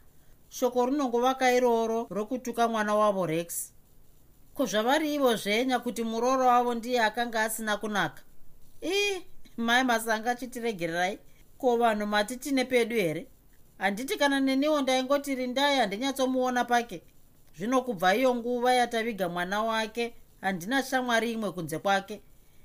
Shoko 0.49 0.85
rinongovaka 0.85 1.51
iroro 1.51 2.07
rokutuka 2.09 2.67
mwana 2.67 2.95
wavo 2.95 3.25
rex 3.25 3.72
ko 4.53 4.65
zvavari 4.65 5.15
ivo 5.15 5.35
zvenya 5.35 5.79
kuti 5.79 6.03
muroro 6.03 6.47
wavo 6.47 6.73
ndiye 6.73 7.03
akanga 7.03 7.41
asina 7.43 7.77
kunaka. 7.77 8.21
Ii 8.83 9.21
mai 9.57 9.83
masanga 9.83 10.35
chitiregererai 10.35 11.19
ko 11.57 11.77
vanhu 11.77 12.07
mati 12.07 12.37
tine 12.37 12.65
pedu 12.65 12.95
here? 12.95 13.27
Handiti 13.77 14.17
kana 14.17 14.39
neniwo 14.39 14.81
ndaingoti 14.81 15.35
rindai 15.35 15.77
handinyatsomuona 15.77 16.65
pake. 16.65 17.01
Zvino 17.57 17.81
kubva 17.81 18.15
iyo 18.15 18.35
nguva 18.35 18.73
yataviga 18.73 19.29
mwana 19.29 19.63
wake 19.63 20.13
handina 20.41 20.83
shamwari 20.83 21.31
imwe 21.31 21.51
kunze 21.51 21.79
kwake. 21.79 22.21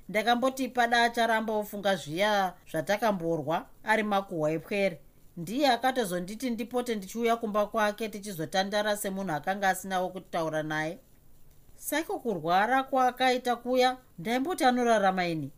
Ndakamboti 0.09 0.67
pada 0.67 1.03
acharamba 1.03 1.53
ofunga 1.53 1.95
zviya 1.95 2.53
zvatakamborwa 2.71 3.65
ari 3.83 4.03
makuhwa 4.03 4.51
epwere. 4.51 4.99
Ndiye 5.37 5.67
akatozonditi 5.67 6.49
ndipote 6.49 6.95
ndichiuya 6.95 7.35
kumba 7.35 7.65
kwake 7.65 8.09
tichizotandara 8.09 8.97
semunhu 8.97 9.31
akanga 9.31 9.69
asinawo 9.69 10.09
kutaura 10.09 10.63
naye 10.63 10.99
saiko 11.79 12.19
kurwara 12.19 12.83
kwaakaita 12.83 13.55
kuya? 13.55 13.97
Ndaimboti 14.19 14.63
anorarama 14.65 15.27
ini. 15.27 15.51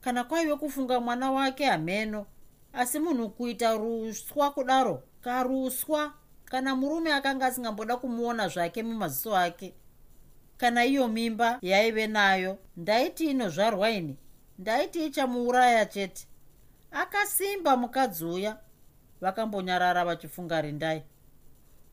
Kana 0.00 0.24
kwaive 0.24 0.56
kufunga 0.56 1.00
mwana 1.00 1.32
wake 1.32 1.64
hameno 1.64 2.26
asi 2.72 2.98
munhu 2.98 3.28
kuita 3.30 3.74
ruswa 3.74 4.50
kudaro 4.50 5.02
karuswa. 5.20 6.12
Kana 6.44 6.76
murume 6.76 7.12
akanga 7.12 7.46
asingamboda 7.46 7.96
kumuona 7.96 8.48
zvake 8.48 8.82
mumaziso 8.82 9.36
ake 9.36 9.74
kana 10.56 10.84
iyo 10.84 11.08
mimba 11.08 11.58
yaive 11.62 12.06
nayo 12.06 12.58
ndaiti 12.76 13.30
inozvarwa 13.30 13.90
ini. 13.90 14.16
Ndaiti 14.58 15.06
ichamuuraya 15.06 15.86
chete. 15.86 16.26
Akasimba 16.90 17.76
mukadzi 17.76 18.24
uya 18.24 18.56
vakambonyarara 19.20 20.04
vachifunga 20.04 20.60
rindai. 20.62 21.02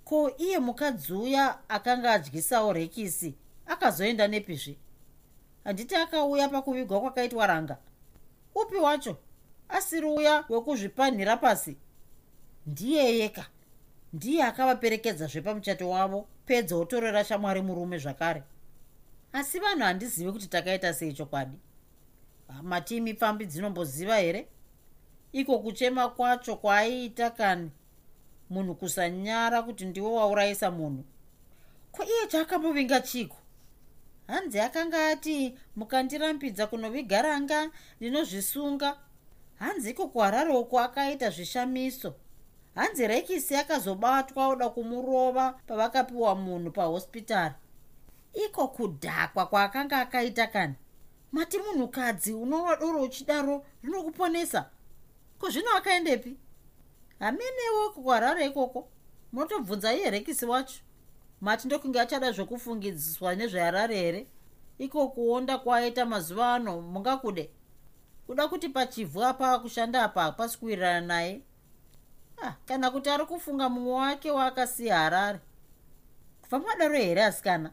Ko 0.03 0.31
iye 0.37 0.59
mukadzi 0.59 1.13
uya 1.13 1.69
akanga 1.69 2.11
adyisawo 2.11 2.73
rekisi 2.73 3.35
akazoenda 3.67 4.27
nepizve 4.27 4.77
handiti 5.65 5.95
akauya 5.95 6.49
pakuvigwa 6.49 7.01
kwakaitwa 7.01 7.47
ranga. 7.47 7.77
Upi 8.55 8.75
wacho 8.75 9.17
asiri 9.69 10.07
uya 10.07 10.45
wekuzvipanhira 10.49 11.37
pasi. 11.37 11.77
Ndiye 12.67 13.17
yeka. 13.19 13.45
Ndiye 14.13 14.43
akavaperekedzazve 14.43 15.41
pamuchato 15.41 15.89
wavo 15.89 16.27
pedza 16.45 16.75
otorera 16.75 17.23
shamwari 17.23 17.61
murume 17.61 17.97
zvakare. 17.97 18.43
Asi 19.33 19.59
vanhu 19.59 19.83
handizivi 19.83 20.31
kuti 20.31 20.47
takaita 20.47 20.93
sei 20.93 21.13
chokwadi. 21.13 21.57
Matimi 22.63 23.13
pfambi 23.13 23.45
dzinomboziva 23.45 24.15
here? 24.17 24.47
Iko 25.31 25.59
kuchema 25.59 26.09
kwacho 26.09 26.55
kwaaiita 26.55 27.29
kani? 27.29 27.71
Munhu 28.49 28.75
kusanyara 28.75 29.61
kuti 29.61 29.85
ndiwo 29.85 30.15
waurayisa 30.15 30.71
munhu. 30.71 31.03
Ko 31.91 32.03
iye 32.03 32.27
chaakambovinga 32.27 32.99
chiko 33.01 33.37
hanzi 34.27 34.59
akanga 34.59 35.07
ati 35.07 35.57
mukandirambidza 35.75 36.67
kunoviga 36.67 37.21
ranga 37.21 37.71
ndinozvisunga. 37.99 38.97
Hanzi 39.59 39.89
iko 39.89 40.07
kuharare 40.07 40.53
uko 40.53 40.79
akaita 40.79 41.29
zvishamiso. 41.29 42.13
Hanzi 42.75 43.07
rekisi 43.07 43.55
akazobatwa 43.55 44.47
oda 44.47 44.69
kumurova 44.69 45.59
pavakapiwa 45.67 46.35
munhu 46.35 46.71
pahospitari 46.71 47.55
iko 48.45 48.67
kudhakwa 48.67 49.45
kwaakanga 49.45 49.99
akaita 49.99 50.47
kani? 50.47 50.75
Mati 51.31 51.57
munhukadzi 51.57 52.33
unova 52.33 52.75
doro 52.75 53.01
uchidaro 53.01 53.65
rinokuponesa. 53.83 54.69
Ko 55.39 55.49
zvino 55.49 55.71
akaendepi? 55.77 56.37
Hamenewo 57.19 57.89
kuharare 57.89 58.45
ikoko. 58.45 58.87
Munotobvunza 59.33 59.93
iye 59.93 60.09
rekisi 60.09 60.45
wacho 60.45 60.84
mati 61.41 61.67
ndokunge 61.67 61.99
achada 61.99 62.31
zvokufungidziswa 62.31 63.35
nezveharare 63.35 63.95
here? 63.95 64.27
Iko 64.77 65.07
kuonda 65.07 65.57
kwaaita 65.57 66.05
mazuva 66.05 66.53
ano 66.53 66.81
mungakude? 66.81 67.49
Kuda 68.27 68.47
kuti 68.47 68.69
pachivhu 68.69 69.23
apa 69.23 69.59
kushanda 69.59 70.03
apa 70.03 70.21
hapasi 70.21 70.57
kuwirirana 70.57 71.01
naye. 71.07 71.41
Ah, 72.43 72.53
kana 72.65 72.91
kuti 72.91 73.09
ari 73.09 73.25
kufunga 73.25 73.69
mumwe 73.69 73.93
wake 73.93 74.31
waakasiya 74.31 74.97
harare. 74.97 75.39
Kubva 76.41 76.59
madaro 76.59 76.95
here 76.97 77.23
asikana? 77.23 77.71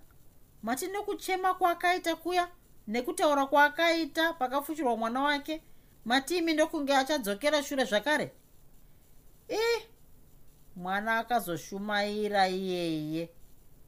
Mati 0.62 0.87
nekuchema 0.87 1.55
kwaakaita 1.55 2.16
kuya 2.16 2.48
nekutaura 2.87 3.46
kwaakaita 3.46 4.33
pakafushirwa 4.33 4.96
mwana 4.96 5.22
wake 5.22 5.62
matimi 6.05 6.55
ndokunge 6.55 6.96
achadzokera 6.96 7.62
shure 7.62 7.85
zvakare? 7.85 8.33
Ii 9.51 9.83
mwana 10.77 11.18
akazoshumaira 11.18 12.48
iyeye 12.48 13.31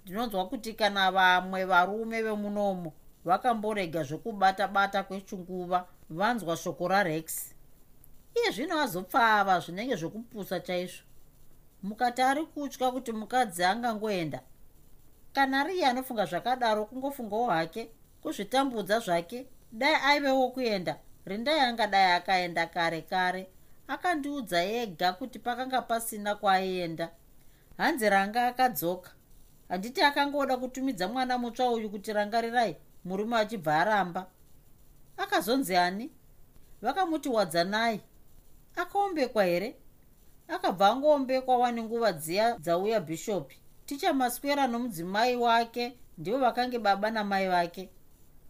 ndinonzwa 0.05 0.49
kuti 0.49 0.75
kana 0.75 1.11
vamwe 1.13 1.65
varume 1.65 2.23
vemunomo 2.23 2.93
vakamborega 3.25 4.03
zvokubata 4.03 4.69
bata 4.69 5.03
kwechinguva 5.03 5.89
vanzwa 6.11 6.57
shoko 6.57 6.89
rarex 6.89 7.55
iye 8.35 8.51
zvino 8.51 8.81
azopfava 8.85 9.61
zvinenge 9.61 9.97
zvokupusa 9.97 10.61
chaizvo. 10.61 11.03
Mukati 11.83 12.23
ari 12.23 12.43
kutya 12.47 12.91
kuti 12.91 13.13
mukadzi 13.13 13.65
angangoenda. 13.65 14.41
Kana 15.33 15.61
ari 15.61 15.77
iye 15.77 15.87
anofunga 15.87 16.25
zvakadaro 16.27 16.85
kungofungawo 16.85 17.47
hake 17.47 17.91
kuzvitambudza 18.23 18.99
zvake. 19.01 19.47
Dai 19.73 19.95
aivewo 19.95 20.51
kuenda. 20.51 20.99
Rindai 21.25 21.61
angadai 21.61 22.13
akaenda 22.13 22.67
kare 22.67 23.03
kare. 23.03 23.47
Akandiudza 23.89 24.65
ega 24.65 25.13
kuti 25.13 25.39
pakanga 25.39 25.83
pasina 25.83 26.35
kwaaienda. 26.35 27.11
Hanzi 27.77 28.09
ranga 28.09 28.47
akadzoka 28.47 29.11
handiti 29.75 30.03
akangoda 30.03 30.57
kutumidza 30.57 31.09
mwana 31.09 31.39
mutsva 31.39 31.71
uyu 31.71 31.91
kuti 31.91 32.13
rangarirai 32.13 32.77
murume 33.05 33.37
achibva 33.37 33.79
aramba. 33.79 34.27
Akazonzi 35.17 35.77
ani? 35.77 36.11
Vakamuti 36.83 37.29
wadzanai. 37.29 38.01
Akaombekwa 38.77 39.45
here? 39.45 39.77
Akabva 40.49 40.89
angoombekwa 40.89 41.59
wane 41.59 41.83
nguva 41.83 42.13
dziya 42.13 42.59
dzauya 42.59 43.01
bhishopi. 43.01 43.57
Tichamaswera 43.87 44.67
nomudzimai 44.67 45.37
wake 45.37 45.99
ndivo 46.19 46.39
vakange 46.39 46.79
baba 46.79 47.11
namai 47.11 47.49
vake. 47.49 47.89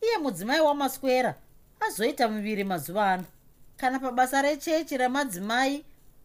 Iye 0.00 0.18
mudzimai 0.18 0.60
wamaswera 0.60 1.34
azoita 1.80 2.28
muviri 2.28 2.64
mazuva 2.64 3.12
ano. 3.12 3.24
Kana 3.76 3.98
pabasa 3.98 4.42
rechechi 4.42 4.96
ramadzimai 4.96 5.84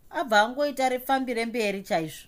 abva 0.09 0.41
angoita 0.41 0.89
rifambire 0.89 1.45
mberi 1.45 1.83
chaizvo. 1.83 2.27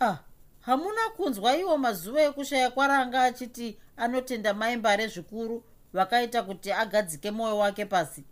Ah 0.00 0.27
hamuna 0.60 1.00
kunzwa 1.16 1.56
iwo 1.56 1.78
mazuva 1.78 2.20
ekushaya 2.22 2.70
kwaranga 2.70 3.22
achiti 3.22 3.78
anotenda 3.96 4.54
maimbare 4.54 5.06
zvikuru 5.06 5.64
vakaita 5.92 6.42
kuti 6.42 6.72
agadzike 6.72 7.30
mwoyo 7.30 7.58
wake 7.58 7.84
pasi. 7.84 8.24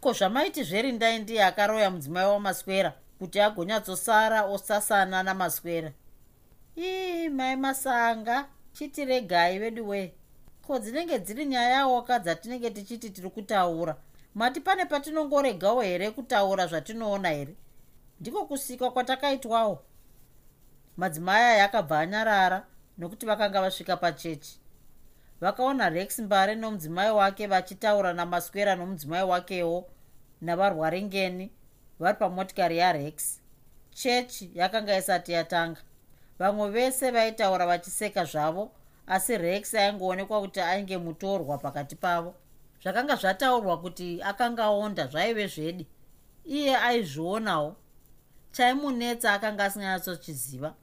Ko 0.00 0.12
zvamaiti 0.12 0.62
zverindai 0.64 1.18
ndiye 1.18 1.44
akaroya 1.44 1.90
mudzimai 1.90 2.26
wamaswera 2.26 2.94
kuti 3.18 3.40
agonyatsosara 3.40 4.44
osasana 4.44 5.22
namaswera? 5.22 5.92
Ii 6.78 7.28
mai 7.28 7.56
masanga 7.56 8.48
chitiregai 8.72 9.58
vedu 9.58 9.88
wee 9.88 10.12
ko 10.66 10.78
dzinenge 10.78 11.18
dziri 11.18 11.46
nyayawoka 11.46 12.18
dzatinenge 12.18 12.70
tichiti 12.70 13.10
tiri 13.10 13.30
kutaura? 13.30 13.96
Mati 14.34 14.60
pane 14.60 14.84
patinongoregawo 14.84 15.80
here 15.82 16.10
kutaura 16.10 16.66
zvatinoona 16.66 17.28
here? 17.28 17.54
Ndiko 18.20 18.46
kusikwa 18.46 18.90
kwatakaitwawo 18.90 19.84
madzimai 20.96 21.42
aya 21.42 21.64
akabva 21.64 21.98
anyarara 22.00 22.66
nokuti 22.98 23.26
vakanga 23.26 23.60
vasvika 23.60 23.96
pachechi. 23.96 24.60
Vakaona 25.40 25.88
rex 25.88 26.18
mbare 26.18 26.54
nomudzimai 26.54 27.10
wake 27.10 27.46
vachitaura 27.46 28.12
namaswera 28.12 28.76
nomudzimai 28.76 29.22
wakewo 29.22 29.90
navarwaringeni 30.40 31.50
vari 32.00 32.18
pamotikari 32.18 32.78
yarex 32.78 33.40
chechi 33.90 34.50
yakanga 34.54 34.98
isati 34.98 35.32
yatanga. 35.32 35.80
Vamwe 36.38 36.70
vese 36.70 37.10
vaitaura 37.10 37.66
vachiseka 37.66 38.24
zvavo 38.24 38.72
asi 39.06 39.38
rex 39.38 39.74
aingoonekwa 39.74 40.40
kuti 40.40 40.60
ainge 40.60 40.98
mutorwa 40.98 41.58
pakati 41.58 41.96
pavo. 41.96 42.34
Zvakanga 42.82 43.16
zvataurwa 43.16 43.80
kuti 43.80 44.22
akanga 44.22 44.68
onda 44.68 45.06
zvaive 45.06 45.46
zvedi 45.46 45.86
iye 46.44 46.76
aizvionawo. 46.76 47.76
Chaimunetsa 48.52 49.32
akanga 49.32 49.64
asinganyatsochiziva 49.64 50.74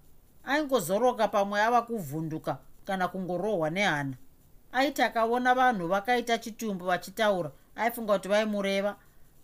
aingozoroka 0.50 1.28
pamwe 1.28 1.62
ava 1.62 1.82
kuvhunduka 1.82 2.58
kana 2.86 3.08
kungorohwa 3.08 3.70
nehana. 3.70 4.16
Aiti 4.72 5.02
akaona 5.02 5.56
vanhu 5.56 5.88
vakaita 5.88 6.38
chitumbu 6.38 6.86
vachitaura 6.86 7.52
aifunga 7.76 8.14
kuti 8.14 8.28
vaimureva 8.28 8.96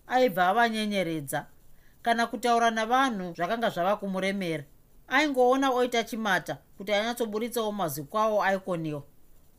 aibva 0.08 0.48
avanyenyeredza. 0.48 1.46
Kana 2.02 2.28
kutaura 2.28 2.72
navanhu 2.72 3.34
zvakanga 3.34 3.70
zvava 3.70 3.96
kumuremera 3.98 4.64
aingoona 5.08 5.70
oita 5.72 6.04
chimata 6.04 6.58
kuti 6.78 6.94
anyatsoburitsawo 6.94 7.72
mazwi 7.72 8.04
kwavo 8.04 8.44
aikoniwa 8.44 9.04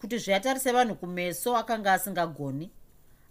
kuti 0.00 0.18
zviyatarise 0.18 0.72
vanhu 0.72 0.94
kumeso 0.94 1.56
akanga 1.56 1.92
asingagoni. 1.92 2.70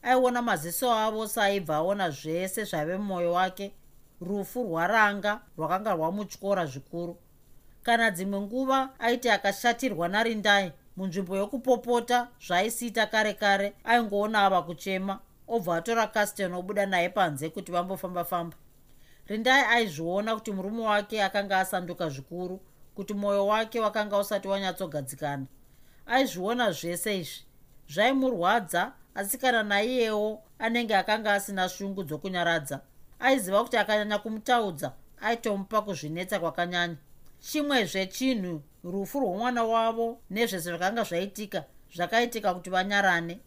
Aiona 0.03 0.41
maziso 0.41 0.93
avo 0.93 1.27
saaibva 1.27 1.75
aona 1.75 2.09
zvese 2.09 2.63
zvaive 2.63 2.97
mumwoyo 2.97 3.33
wake 3.33 3.73
rufu 4.21 4.63
rwaranga 4.63 5.41
rwakanga 5.57 5.93
rwamutyora 5.93 6.65
zvikuru 6.65 7.17
kana 7.85 8.11
dzimwe 8.11 8.41
nguva 8.41 8.89
aiti 8.99 9.29
akashatirwa 9.29 10.07
narindai 10.07 10.71
munzvimbo 10.97 11.37
yokupopota 11.37 12.27
zvaaisiita 12.45 13.05
kare 13.05 13.33
kare 13.33 13.73
aingoona 13.83 14.45
ava 14.45 14.61
kuchema 14.61 15.19
obva 15.47 15.75
atora 15.77 16.07
casten 16.07 16.53
obuda 16.53 16.85
naye 16.85 17.09
panze 17.09 17.49
kuti 17.49 17.71
vambofamba-famba. 17.71 18.57
Rindai 19.27 19.63
aizviona 19.69 20.35
kuti 20.35 20.51
murume 20.51 20.83
wake 20.83 21.23
akanga 21.23 21.59
asanduka 21.59 22.09
zvikuru 22.09 22.59
kuti 22.95 23.13
mwoyo 23.13 23.47
wake 23.47 23.79
wakanga 23.79 24.17
usati 24.17 24.47
wanyatsogadzikana. 24.47 25.45
Aizviona 26.05 26.71
zvese 26.71 27.19
izvi 27.19 27.45
zvaimurwadza 27.89 28.91
asi 29.15 29.37
kana 29.37 29.63
naiyewo 29.63 30.43
anenge 30.59 30.95
akanga 30.95 31.33
asina 31.33 31.69
shungu 31.69 32.03
dzokunyaradza. 32.03 32.79
Aiziva 33.19 33.63
kuti 33.63 33.77
akanyanya 33.77 34.17
kumutaudza 34.17 34.91
aitomupa 35.21 35.81
kuzvinetsa 35.81 36.39
kwakanyanya 36.39 36.95
chimwezve 37.47 38.05
chinhu 38.07 38.61
rufu 38.83 39.19
rwomwana 39.19 39.63
wavo 39.63 40.07
nezvese 40.29 40.69
zvakanga 40.69 41.03
zvaitika 41.03 41.63
zvakaitika 41.95 42.53
kuti 42.53 42.69
vanyarane. 42.69 43.39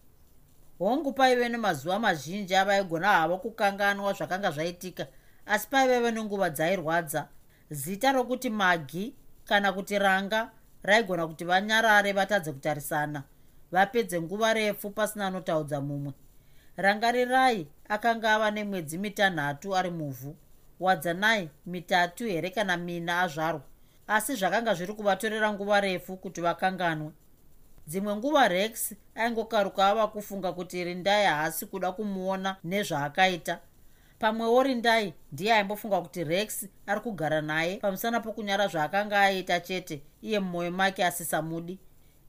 Hongu 0.79 1.13
paive 1.13 1.49
nemazuva 1.49 1.99
mazhinji 1.99 2.55
avaigona 2.55 3.07
havo 3.07 3.37
kukanganwa 3.37 4.13
zvakanga 4.13 4.51
zvaitika 4.51 5.07
asi 5.45 5.67
paiveve 5.67 6.11
nenguva 6.11 6.49
dzairwadza. 6.49 7.27
Zita 7.71 8.11
rokuti 8.11 8.49
magi 8.49 9.15
kana 9.45 9.73
kuti 9.73 9.99
ranga 9.99 10.51
raigona 10.83 11.27
kuti 11.27 11.45
vanyarare 11.45 12.11
vatadze 12.11 12.51
kutarisana 12.51 13.23
vapedze 13.71 14.21
nguva 14.21 14.53
refu 14.53 14.91
pasina 14.91 15.27
anotaudza 15.27 15.81
mumwe. 15.81 16.13
Rangarirai 16.77 17.67
akanga 17.89 18.35
ava 18.35 18.51
nemwedzi 18.51 18.97
mitanhatu 18.97 19.75
ari 19.75 19.91
muvhu 19.91 20.35
wadzanai 20.79 21.49
mitatu 21.65 22.25
here 22.25 22.49
kana 22.49 22.77
mina 22.77 23.21
azvarwa 23.21 23.68
asi 24.09 24.35
zvakanga 24.35 24.73
zviri 24.73 24.93
kuvatorera 24.93 25.53
nguva 25.53 25.79
refu 25.81 26.17
kuti 26.17 26.41
vakanganwe. 26.41 27.11
Dzimwe 27.87 28.15
nguva 28.15 28.47
rex 28.47 28.93
aingokaruka 29.15 29.87
ava 29.87 30.07
kufunga 30.07 30.53
kuti 30.53 30.83
rindai 30.83 31.25
haasi 31.25 31.65
kuda 31.65 31.91
kumuona 31.91 32.57
nezvaakaita. 32.63 33.59
Pamwewo 34.19 34.63
rindai 34.63 35.13
ndiye 35.31 35.53
aimbofunga 35.53 36.01
kuti 36.01 36.23
rex 36.23 36.65
ari 36.87 37.01
kugara 37.01 37.41
naye 37.41 37.77
pamusana 37.77 38.19
pokunyara 38.19 38.67
zvaakanga 38.67 39.21
aita 39.21 39.59
chete 39.59 40.01
iye 40.21 40.39
mumwoyo 40.39 40.71
make 40.71 41.05
asisamudi. 41.05 41.79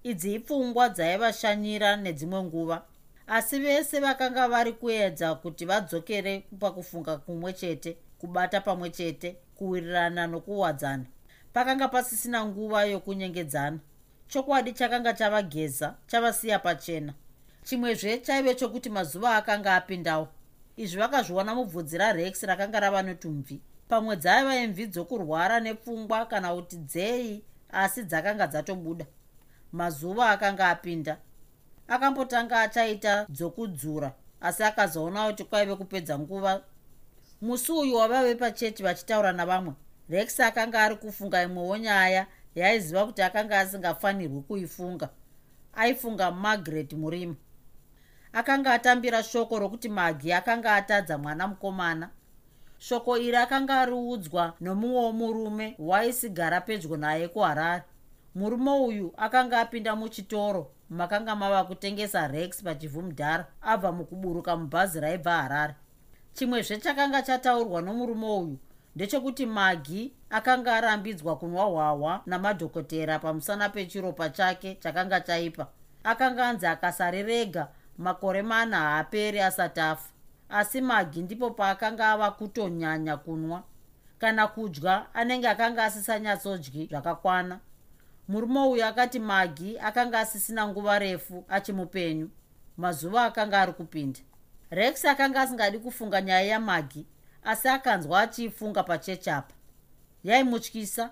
Idzi 0.02 0.34
ipfungwa 0.34 0.88
dzaivashanyira 0.88 1.96
nedzimwe 1.96 2.42
nguva. 2.42 2.82
Asi 3.26 3.58
vese 3.58 4.00
vakanga 4.00 4.48
vari 4.48 4.72
kuedza 4.72 5.34
kuti 5.34 5.64
vadzokere 5.64 6.44
pakufunga 6.58 7.16
kumwe 7.16 7.52
chete 7.52 7.96
kubata 8.18 8.60
pamwe 8.60 8.90
chete 8.90 9.36
kuwirirana 9.54 10.26
nokuwadzana 10.26 11.04
pakanga 11.52 11.88
pasisina 11.88 12.46
nguva 12.46 12.84
yokunyengedzana. 12.84 13.78
Chokwadi 14.28 14.72
chakanga 14.72 15.12
chavageza 15.12 15.94
chavasiya 16.06 16.58
pachena. 16.58 17.14
Chimwezve 17.64 18.18
chaive 18.18 18.54
chokuti 18.54 18.90
mazuva 18.90 19.36
akanga 19.36 19.74
apindawo 19.74 20.28
izvi 20.76 20.98
vakazviona 21.00 21.54
mubvudzi 21.54 21.98
rarex 21.98 22.42
rakanga 22.42 22.80
rava 22.80 23.02
netumvi 23.02 23.60
pamwe 23.88 24.16
dzaiva 24.16 24.56
imvi 24.56 24.86
dzokurwara 24.86 25.60
nepfungwa 25.60 26.26
kana 26.26 26.54
kuti 26.54 26.76
dzei 26.76 27.44
asi 27.72 28.02
dzakanga 28.02 28.46
dzatobuda. 28.46 29.06
Mazuva 29.72 30.30
akanga 30.30 30.68
apinda. 30.68 31.18
Akambotanga 31.88 32.60
achaita 32.60 33.26
dzokudzura 33.28 34.12
asi 34.40 34.62
akazoona 34.62 35.26
kuti 35.26 35.44
kwaive 35.44 35.76
kupedza 35.76 36.18
nguva. 36.18 36.62
Musi 37.40 37.72
uyu 37.72 37.96
wavave 37.96 38.34
pachechi 38.34 38.82
vachitaura 38.82 39.32
navamwe 39.32 39.74
rex 40.10 40.40
akanga 40.40 40.82
ari 40.82 40.96
kufunga 40.96 41.42
imwewo 41.42 41.76
nyaya 41.78 42.26
yaaiziva 42.54 43.06
kuti 43.06 43.22
akanga 43.22 43.58
asingafanirwi 43.58 44.40
kuifunga. 44.42 45.08
Aifunga 45.74 46.30
margaret 46.30 46.92
murima 46.92 47.34
akanga 48.32 48.72
atambira 48.72 49.22
shoko 49.22 49.58
rokuti 49.58 49.88
magi 49.88 50.32
akanga 50.32 50.74
atadza 50.74 51.18
mwana 51.18 51.48
mukomana. 51.48 52.10
Shoko 52.78 53.18
iri 53.18 53.36
akanga 53.36 53.80
ariudzwa 53.80 54.54
nomumwe 54.60 54.98
womurume 55.04 55.74
waisigara 55.78 56.60
pedyo 56.60 56.96
naye 56.96 57.28
kuharare. 57.28 57.82
Murume 58.34 58.70
uyu 58.70 59.12
akanga 59.16 59.60
apinda 59.60 59.96
muchitoro 59.96 60.70
makanga 60.90 61.36
mava 61.36 61.64
kutengesa 61.64 62.28
rex 62.28 62.62
pachivhumudhara 62.62 63.46
abva 63.62 63.92
mukuburuka 63.92 64.56
mubhazi 64.56 65.00
raibva 65.00 65.42
harare. 65.42 65.74
Chimwezve 66.34 66.76
chakanga 66.76 67.22
chataurwa 67.22 67.82
nomurume 67.82 68.26
uyu 68.26 68.58
ndechekuti 68.96 69.46
magi 69.46 70.12
akanga 70.30 70.76
arambidzwa 70.76 71.36
kunwa 71.36 71.64
hwahwa 71.64 72.22
namadhokotera 72.26 73.18
pamusana 73.18 73.68
pechiropa 73.68 74.30
chake 74.30 74.74
chakanga 74.74 75.20
chaipa. 75.20 75.66
Akanga 76.04 76.48
anzi 76.48 76.66
akasarirega 76.66 77.68
makore 77.98 78.42
mana 78.42 78.76
haaperi 78.78 79.40
asati 79.40 79.80
afa. 79.80 80.10
Asi 80.48 80.80
magi 80.80 81.22
ndipo 81.22 81.50
paakanga 81.50 82.08
ava 82.08 82.30
kutonyanya 82.30 83.16
kunwa 83.16 83.62
kana 84.18 84.46
kudya 84.46 85.14
anenge 85.14 85.48
akanga 85.48 85.84
asisanyatsoodyi 85.84 86.86
zvakakwana. 86.86 87.60
Murume 88.28 88.60
uyu 88.60 88.84
akati 88.84 89.18
magi 89.18 89.78
akanga 89.78 90.20
asisina 90.20 90.68
nguva 90.68 90.98
refu 90.98 91.44
achimupenyu 91.48 92.30
mazuva 92.76 93.24
akanga 93.24 93.60
ari 93.60 93.72
kupinda. 93.72 94.20
Rex 94.70 95.04
akanga 95.04 95.40
asingadi 95.40 95.78
kufunga 95.78 96.20
nyaya 96.20 96.42
yamagi 96.46 97.06
asi 97.44 97.68
akanzwa 97.68 98.20
achiifunga 98.20 98.82
pachechapa 98.82 99.54
yaimutyisa 100.24 101.10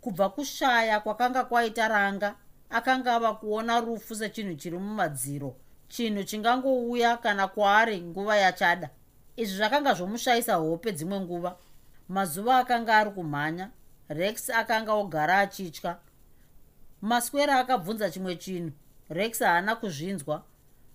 kubva 0.00 0.28
kushaya 0.28 1.00
kwakanga 1.00 1.44
kwaita 1.44 1.88
ranga 1.88 2.34
akanga 2.70 3.14
ava 3.14 3.34
kuona 3.34 3.80
rufu 3.80 4.16
sechinhu 4.16 4.54
chiri 4.54 4.78
mumadziro 4.78 5.56
chinhu 5.88 6.24
chingangouya 6.24 7.16
kana 7.16 7.48
kwaari 7.48 8.00
nguva 8.00 8.36
yachada. 8.36 8.90
Izvi 9.36 9.56
zvakanga 9.56 9.94
zvomushayisa 9.94 10.54
hope 10.54 10.92
dzimwe 10.92 11.20
nguva. 11.20 11.56
Mazuva 12.08 12.58
akanga 12.58 12.96
ari 12.96 13.10
kumhanya 13.10 13.70
rex 14.08 14.50
akanga 14.50 14.92
ogara 14.92 15.38
achitya. 15.38 15.98
Maswera 17.02 17.58
akabvunza 17.58 18.10
chimwe 18.10 18.36
chinhu 18.36 18.72
rex 19.08 19.40
haana 19.40 19.76
kuzvinzwa. 19.76 20.42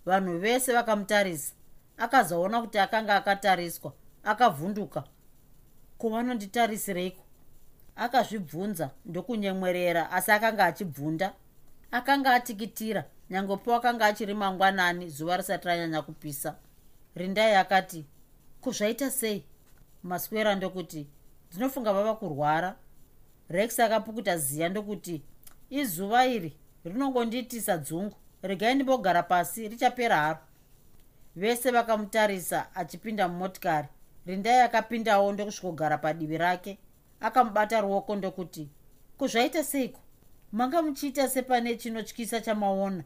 Vanhu 0.06 0.40
vese 0.40 0.74
vakamutarisa 0.74 1.54
akazoona 1.98 2.62
kuti 2.62 2.80
akanga 2.80 3.16
akatariswa 3.16 3.94
akavhunduka. 4.24 5.04
Kuvanonditarisireko 5.98 7.24
akazvibvunza 7.96 8.90
ndokunyemwerera 9.06 10.12
asi 10.12 10.32
akanga 10.32 10.66
achibvunda. 10.66 11.34
Akanga 11.92 12.34
atikitira 12.34 13.06
nyange 13.30 13.58
po 13.58 13.76
akanga 13.76 14.06
achiri 14.06 14.34
mangwanani 14.34 15.10
zuva 15.10 15.38
risati 15.38 15.68
ranyanya 15.68 16.02
kupisa. 16.02 16.56
Rindai 17.16 17.56
akati 17.56 18.06
kuzvaita 18.62 19.12
sei? 19.12 19.44
Maswera 20.04 20.56
ndokuti 20.56 21.08
ndinofunga 21.52 21.94
vava 21.94 22.16
kurwara. 22.16 22.76
Rex 23.50 23.80
akapukuta 23.80 24.38
ziya 24.38 24.70
ndokuti 24.70 25.22
izuva 25.70 26.26
iri 26.26 26.58
rinongondiitisa 26.86 27.78
dzungu 27.78 28.16
regai 28.42 28.76
ndimbogara 28.76 29.24
pasi 29.24 29.68
richapera 29.68 30.16
haro. 30.18 30.40
Vese 31.36 31.72
vakamutarisa 31.72 32.76
achipinda 32.76 33.28
mumotikari 33.28 33.88
rindai 34.26 34.62
akapindawo 34.62 35.32
ndokusvikogara 35.32 35.98
padivi 35.98 36.38
rake. 36.38 36.78
Akamubata 37.20 37.82
ruoko 37.82 38.16
ndokuti 38.16 38.70
kuzvaita 39.18 39.64
seiko 39.64 40.00
manga 40.52 40.82
muchiita 40.82 41.30
sepane 41.30 41.76
chinotyisa 41.76 42.42
chamaona? 42.42 43.04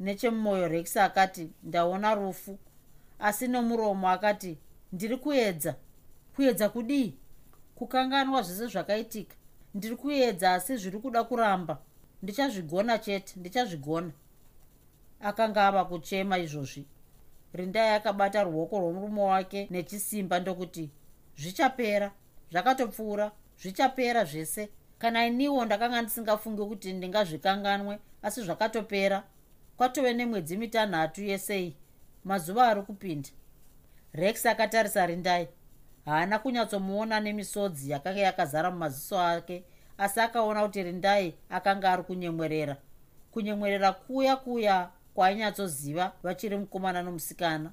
Nechemumwoyo 0.00 0.68
rex 0.68 0.96
akati 0.96 1.50
ndaona 1.62 2.14
rufu. 2.14 2.58
Asi 3.18 3.48
nomuromo 3.48 4.08
akati 4.08 4.58
ndiri 4.92 5.16
kuedza. 5.16 5.74
Kuedza 6.36 6.68
kudii? 6.68 7.14
Kukanganwa 7.74 8.42
zvese 8.42 8.66
zvakaitika. 8.66 9.36
Ndiri 9.74 9.96
kuedza 9.96 10.54
asi 10.54 10.76
zviri 10.76 10.98
kuda 10.98 11.24
kuramba. 11.24 11.78
Ndichazvigona 12.22 12.98
chete 12.98 13.34
ndichazvigona. 13.36 14.12
Akanga 15.20 15.66
ava 15.66 15.84
kuchema 15.84 16.38
izvozvi 16.38 16.86
rindai 17.54 17.94
akabata 17.94 18.42
ruoko 18.42 18.78
rwomurume 18.78 19.22
wake 19.22 19.68
nechisimba 19.70 20.40
ndokuti 20.40 20.90
zvichapera 21.38 22.12
zvakatopfuura 22.52 23.32
zvichapera 23.60 24.24
zvese. 24.24 24.68
Kana 24.98 25.26
iniwo 25.26 25.64
ndakanga 25.64 26.02
ndisingafungi 26.02 26.62
kuti 26.64 26.92
ndingazvikanganwe 26.92 27.98
asi 28.22 28.42
zvakatopera. 28.42 29.22
Kwatove 29.76 30.12
nemwedzi 30.12 30.56
mitanhatu 30.56 31.22
yesei. 31.22 31.76
Mazuva 32.24 32.68
ari 32.68 32.82
kupinda. 32.82 33.28
Rex 34.12 34.46
akatarisa 34.46 35.06
rindai. 35.06 35.48
Haana 36.04 36.38
kunyatsomuona 36.38 37.20
nemisodzi 37.20 37.90
yakanga 37.90 38.20
yakazara 38.20 38.70
mumaziso 38.70 39.20
ake 39.20 39.64
asi 39.98 40.20
akaona 40.20 40.62
kuti 40.62 40.82
rindai 40.82 41.34
akanga 41.50 41.92
ari 41.92 42.02
kunyemwerera. 42.02 42.76
Kunyemwerera 43.30 43.92
kuya 43.92 44.36
kuya 44.36 44.90
kwainyatsoziva 45.14 46.12
vachiri 46.22 46.56
mukomana 46.56 47.02
nomusikana. 47.02 47.72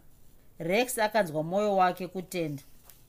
Rex 0.59 0.99
akanzwa 0.99 1.43
mwoyo 1.43 1.75
wake 1.75 2.07
kutenda. 2.07 2.63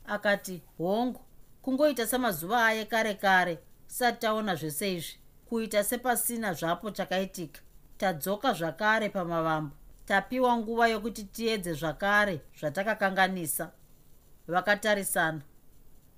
Akati 0.06 0.62
hongu 0.78 1.20
kungoita 1.62 2.06
semazuva 2.06 2.66
aye 2.66 2.84
kare 2.84 3.14
kare 3.14 3.58
tisati 3.88 4.18
taona 4.20 4.54
zvese 4.54 4.94
izvi. 4.94 5.18
Kuita 5.48 5.84
sepasina 5.84 6.54
zvapo 6.54 6.90
chakaitika. 6.90 7.60
Tadzoka 7.98 8.52
zvakare 8.52 9.08
pamavambo. 9.08 9.76
Tapiwa 10.06 10.56
nguva 10.56 10.88
yokuti 10.88 11.24
tiedze 11.24 11.72
zvakare 11.72 12.40
zvatakakanganisa. 12.60 13.70
Vakatarisana. 14.48 15.40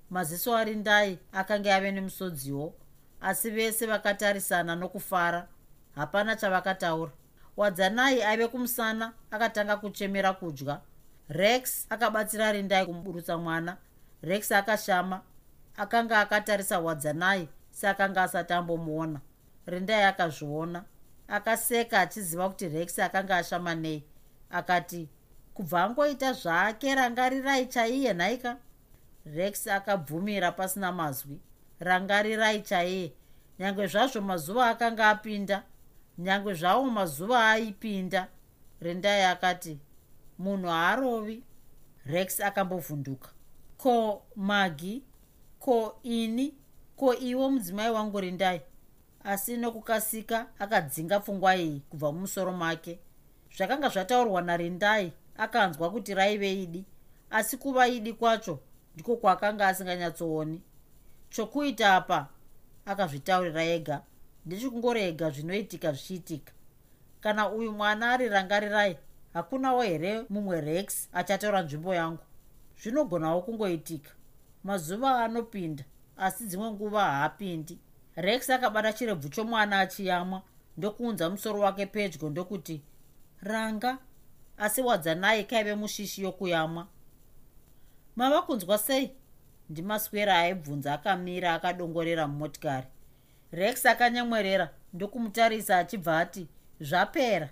Maziso 0.09 0.57
ari 0.57 0.75
ndai 0.75 1.19
akanga 1.31 1.75
ave 1.75 1.91
nemusodziwo 1.91 2.73
asi 3.21 3.49
vese 3.49 3.85
vakatarisana 3.85 4.75
nokufara. 4.75 5.47
Hapana 5.95 6.35
chavakataura 6.35 7.11
wadzanai 7.61 8.23
aive 8.23 8.47
kumusana 8.47 9.13
akatanga 9.31 9.77
kuchemera 9.77 10.33
kudya. 10.33 10.81
Rex 11.29 11.85
akabatsira 11.89 12.51
rindai 12.51 12.85
kumuburutsa 12.85 13.37
mwana. 13.37 13.77
Rex 14.21 14.51
akashama 14.51 15.21
akanga 15.77 16.19
akatarisa 16.19 16.79
wadzanai 16.79 17.47
seakanga 17.71 18.23
asati 18.23 18.53
ambomuona 18.53 19.19
rindai 19.65 20.03
akazviona. 20.03 20.83
Akaseka 21.27 21.99
achiziva 21.99 22.49
kuti 22.49 22.69
rex 22.69 22.99
akanga 22.99 23.37
ashama 23.37 23.75
nei. 23.75 24.03
Akati 24.49 25.09
kubva 25.53 25.83
angoita 25.83 26.33
zvake 26.33 26.95
rangarirai 26.95 27.65
chaiye 27.65 28.13
nhaika 28.13 28.57
rex 29.25 29.67
akabvumira 29.67 30.51
pasina 30.51 30.91
mazwi. 30.91 31.39
Rangarirai 31.79 32.61
chaiye. 32.61 33.13
Nyange 33.59 33.87
zvazvo 33.87 34.21
mazuva 34.21 34.69
akanga 34.69 35.09
apinda 35.09 35.63
nyange 36.21 36.53
zvawo 36.53 36.89
mazuva 36.89 37.49
aipinda 37.49 38.27
rindai 38.81 39.23
akati 39.23 39.79
munhu 40.39 40.67
haarovi. 40.67 41.43
Rex 42.05 42.39
akambovhunduka. 42.39 43.29
Ko 43.77 44.21
magi 44.35 45.03
ko 45.59 45.99
ini? 46.03 46.53
Ko 46.95 47.13
iwo 47.13 47.49
mudzimai 47.49 47.91
wangu 47.91 48.19
rindai 48.19 48.61
asi 49.23 49.57
nokukasika 49.57 50.47
akadzinga 50.59 51.19
pfungwa 51.19 51.55
iyi 51.55 51.79
kubva 51.89 52.11
mumusoro 52.11 52.51
make. 52.51 52.99
Zvakanga 53.57 53.89
zvataurwa 53.89 54.41
narindai 54.41 55.13
akanzwa 55.37 55.91
kuti 55.91 56.13
raive 56.13 56.63
idi. 56.63 56.85
Asi 57.29 57.57
kuva 57.57 57.87
idi 57.87 58.13
kwacho 58.13 58.59
ndiko 58.93 59.15
kwaakanga 59.15 59.67
asinganyatsooni. 59.67 60.61
Chokuita 61.29 61.95
apa 61.95 62.29
akazvitaurira 62.85 63.63
ega 63.63 64.01
ndechikungorega 64.45 65.29
zvinoitika 65.29 65.91
zvichiitika. 65.91 66.53
Kana 67.21 67.49
uyu 67.49 67.71
mwana 67.71 68.11
ari 68.11 68.29
rangarirai 68.29 68.97
hakunawo 69.33 69.81
here 69.81 70.25
mumwe 70.29 70.61
rex 70.61 71.09
achatora 71.13 71.61
nzvimbo 71.61 71.95
yangu? 71.95 72.23
Zvinogonawo 72.81 73.41
kungoitika. 73.41 74.11
Mazuva 74.63 75.25
anopinda 75.25 75.83
asi 76.17 76.45
dzimwe 76.45 76.71
nguva 76.71 77.03
haapindi. 77.03 77.79
Rex 78.15 78.49
akabata 78.49 78.93
chirebvu 78.93 79.29
chomwana 79.29 79.79
achiyamwa 79.79 80.41
ndokuunza 80.77 81.29
musoro 81.29 81.59
wake 81.59 81.85
pedyo 81.85 82.29
ndokuti 82.29 82.81
ranga 83.41 83.97
asi 84.57 84.81
wadzanai 84.81 85.43
kaive 85.43 85.75
mushishi 85.75 86.21
yokuyamwa. 86.23 86.87
Mava 88.15 88.41
kunzwa 88.41 88.77
sei? 88.77 89.11
Ndimaswera 89.69 90.39
aibvunza 90.39 90.93
akamira 90.93 91.53
akadongorera 91.53 92.27
mumotikari 92.27 92.87
rex 93.51 93.85
akanyemwerera 93.85 94.69
ndokumutarisa 94.93 95.77
achibva 95.77 96.19
ati 96.19 96.47
zvapera. 96.79 97.49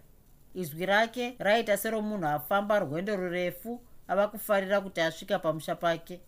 Izwi 0.53 0.85
rake 0.85 1.35
raita 1.39 1.77
seromunhu 1.77 2.27
afamba 2.27 2.79
rwendo 2.79 3.15
rurefu 3.15 3.81
ava 4.07 4.27
kufarira 4.27 4.81
kuti 4.81 5.01
asvika 5.01 5.39
pamusha 5.39 5.75
pake. 5.75 6.19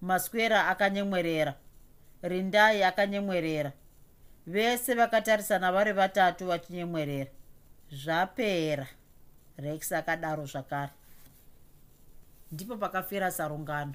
Maswera 0.00 0.66
akanyemwerera 0.68 1.54
rindai 2.22 2.82
akanyemwerera 2.82 3.72
vese 4.46 4.94
vakatarisana 4.94 5.72
vari 5.72 5.92
vatatu 5.92 6.46
vachinyemwerera 6.46 7.30
zvapera 7.90 8.86
rex 9.56 9.92
akadaro 9.92 10.46
zvakare. 10.46 10.92
Ndipo 12.52 12.76
pakafira 12.76 13.30
sarungano 13.30 13.94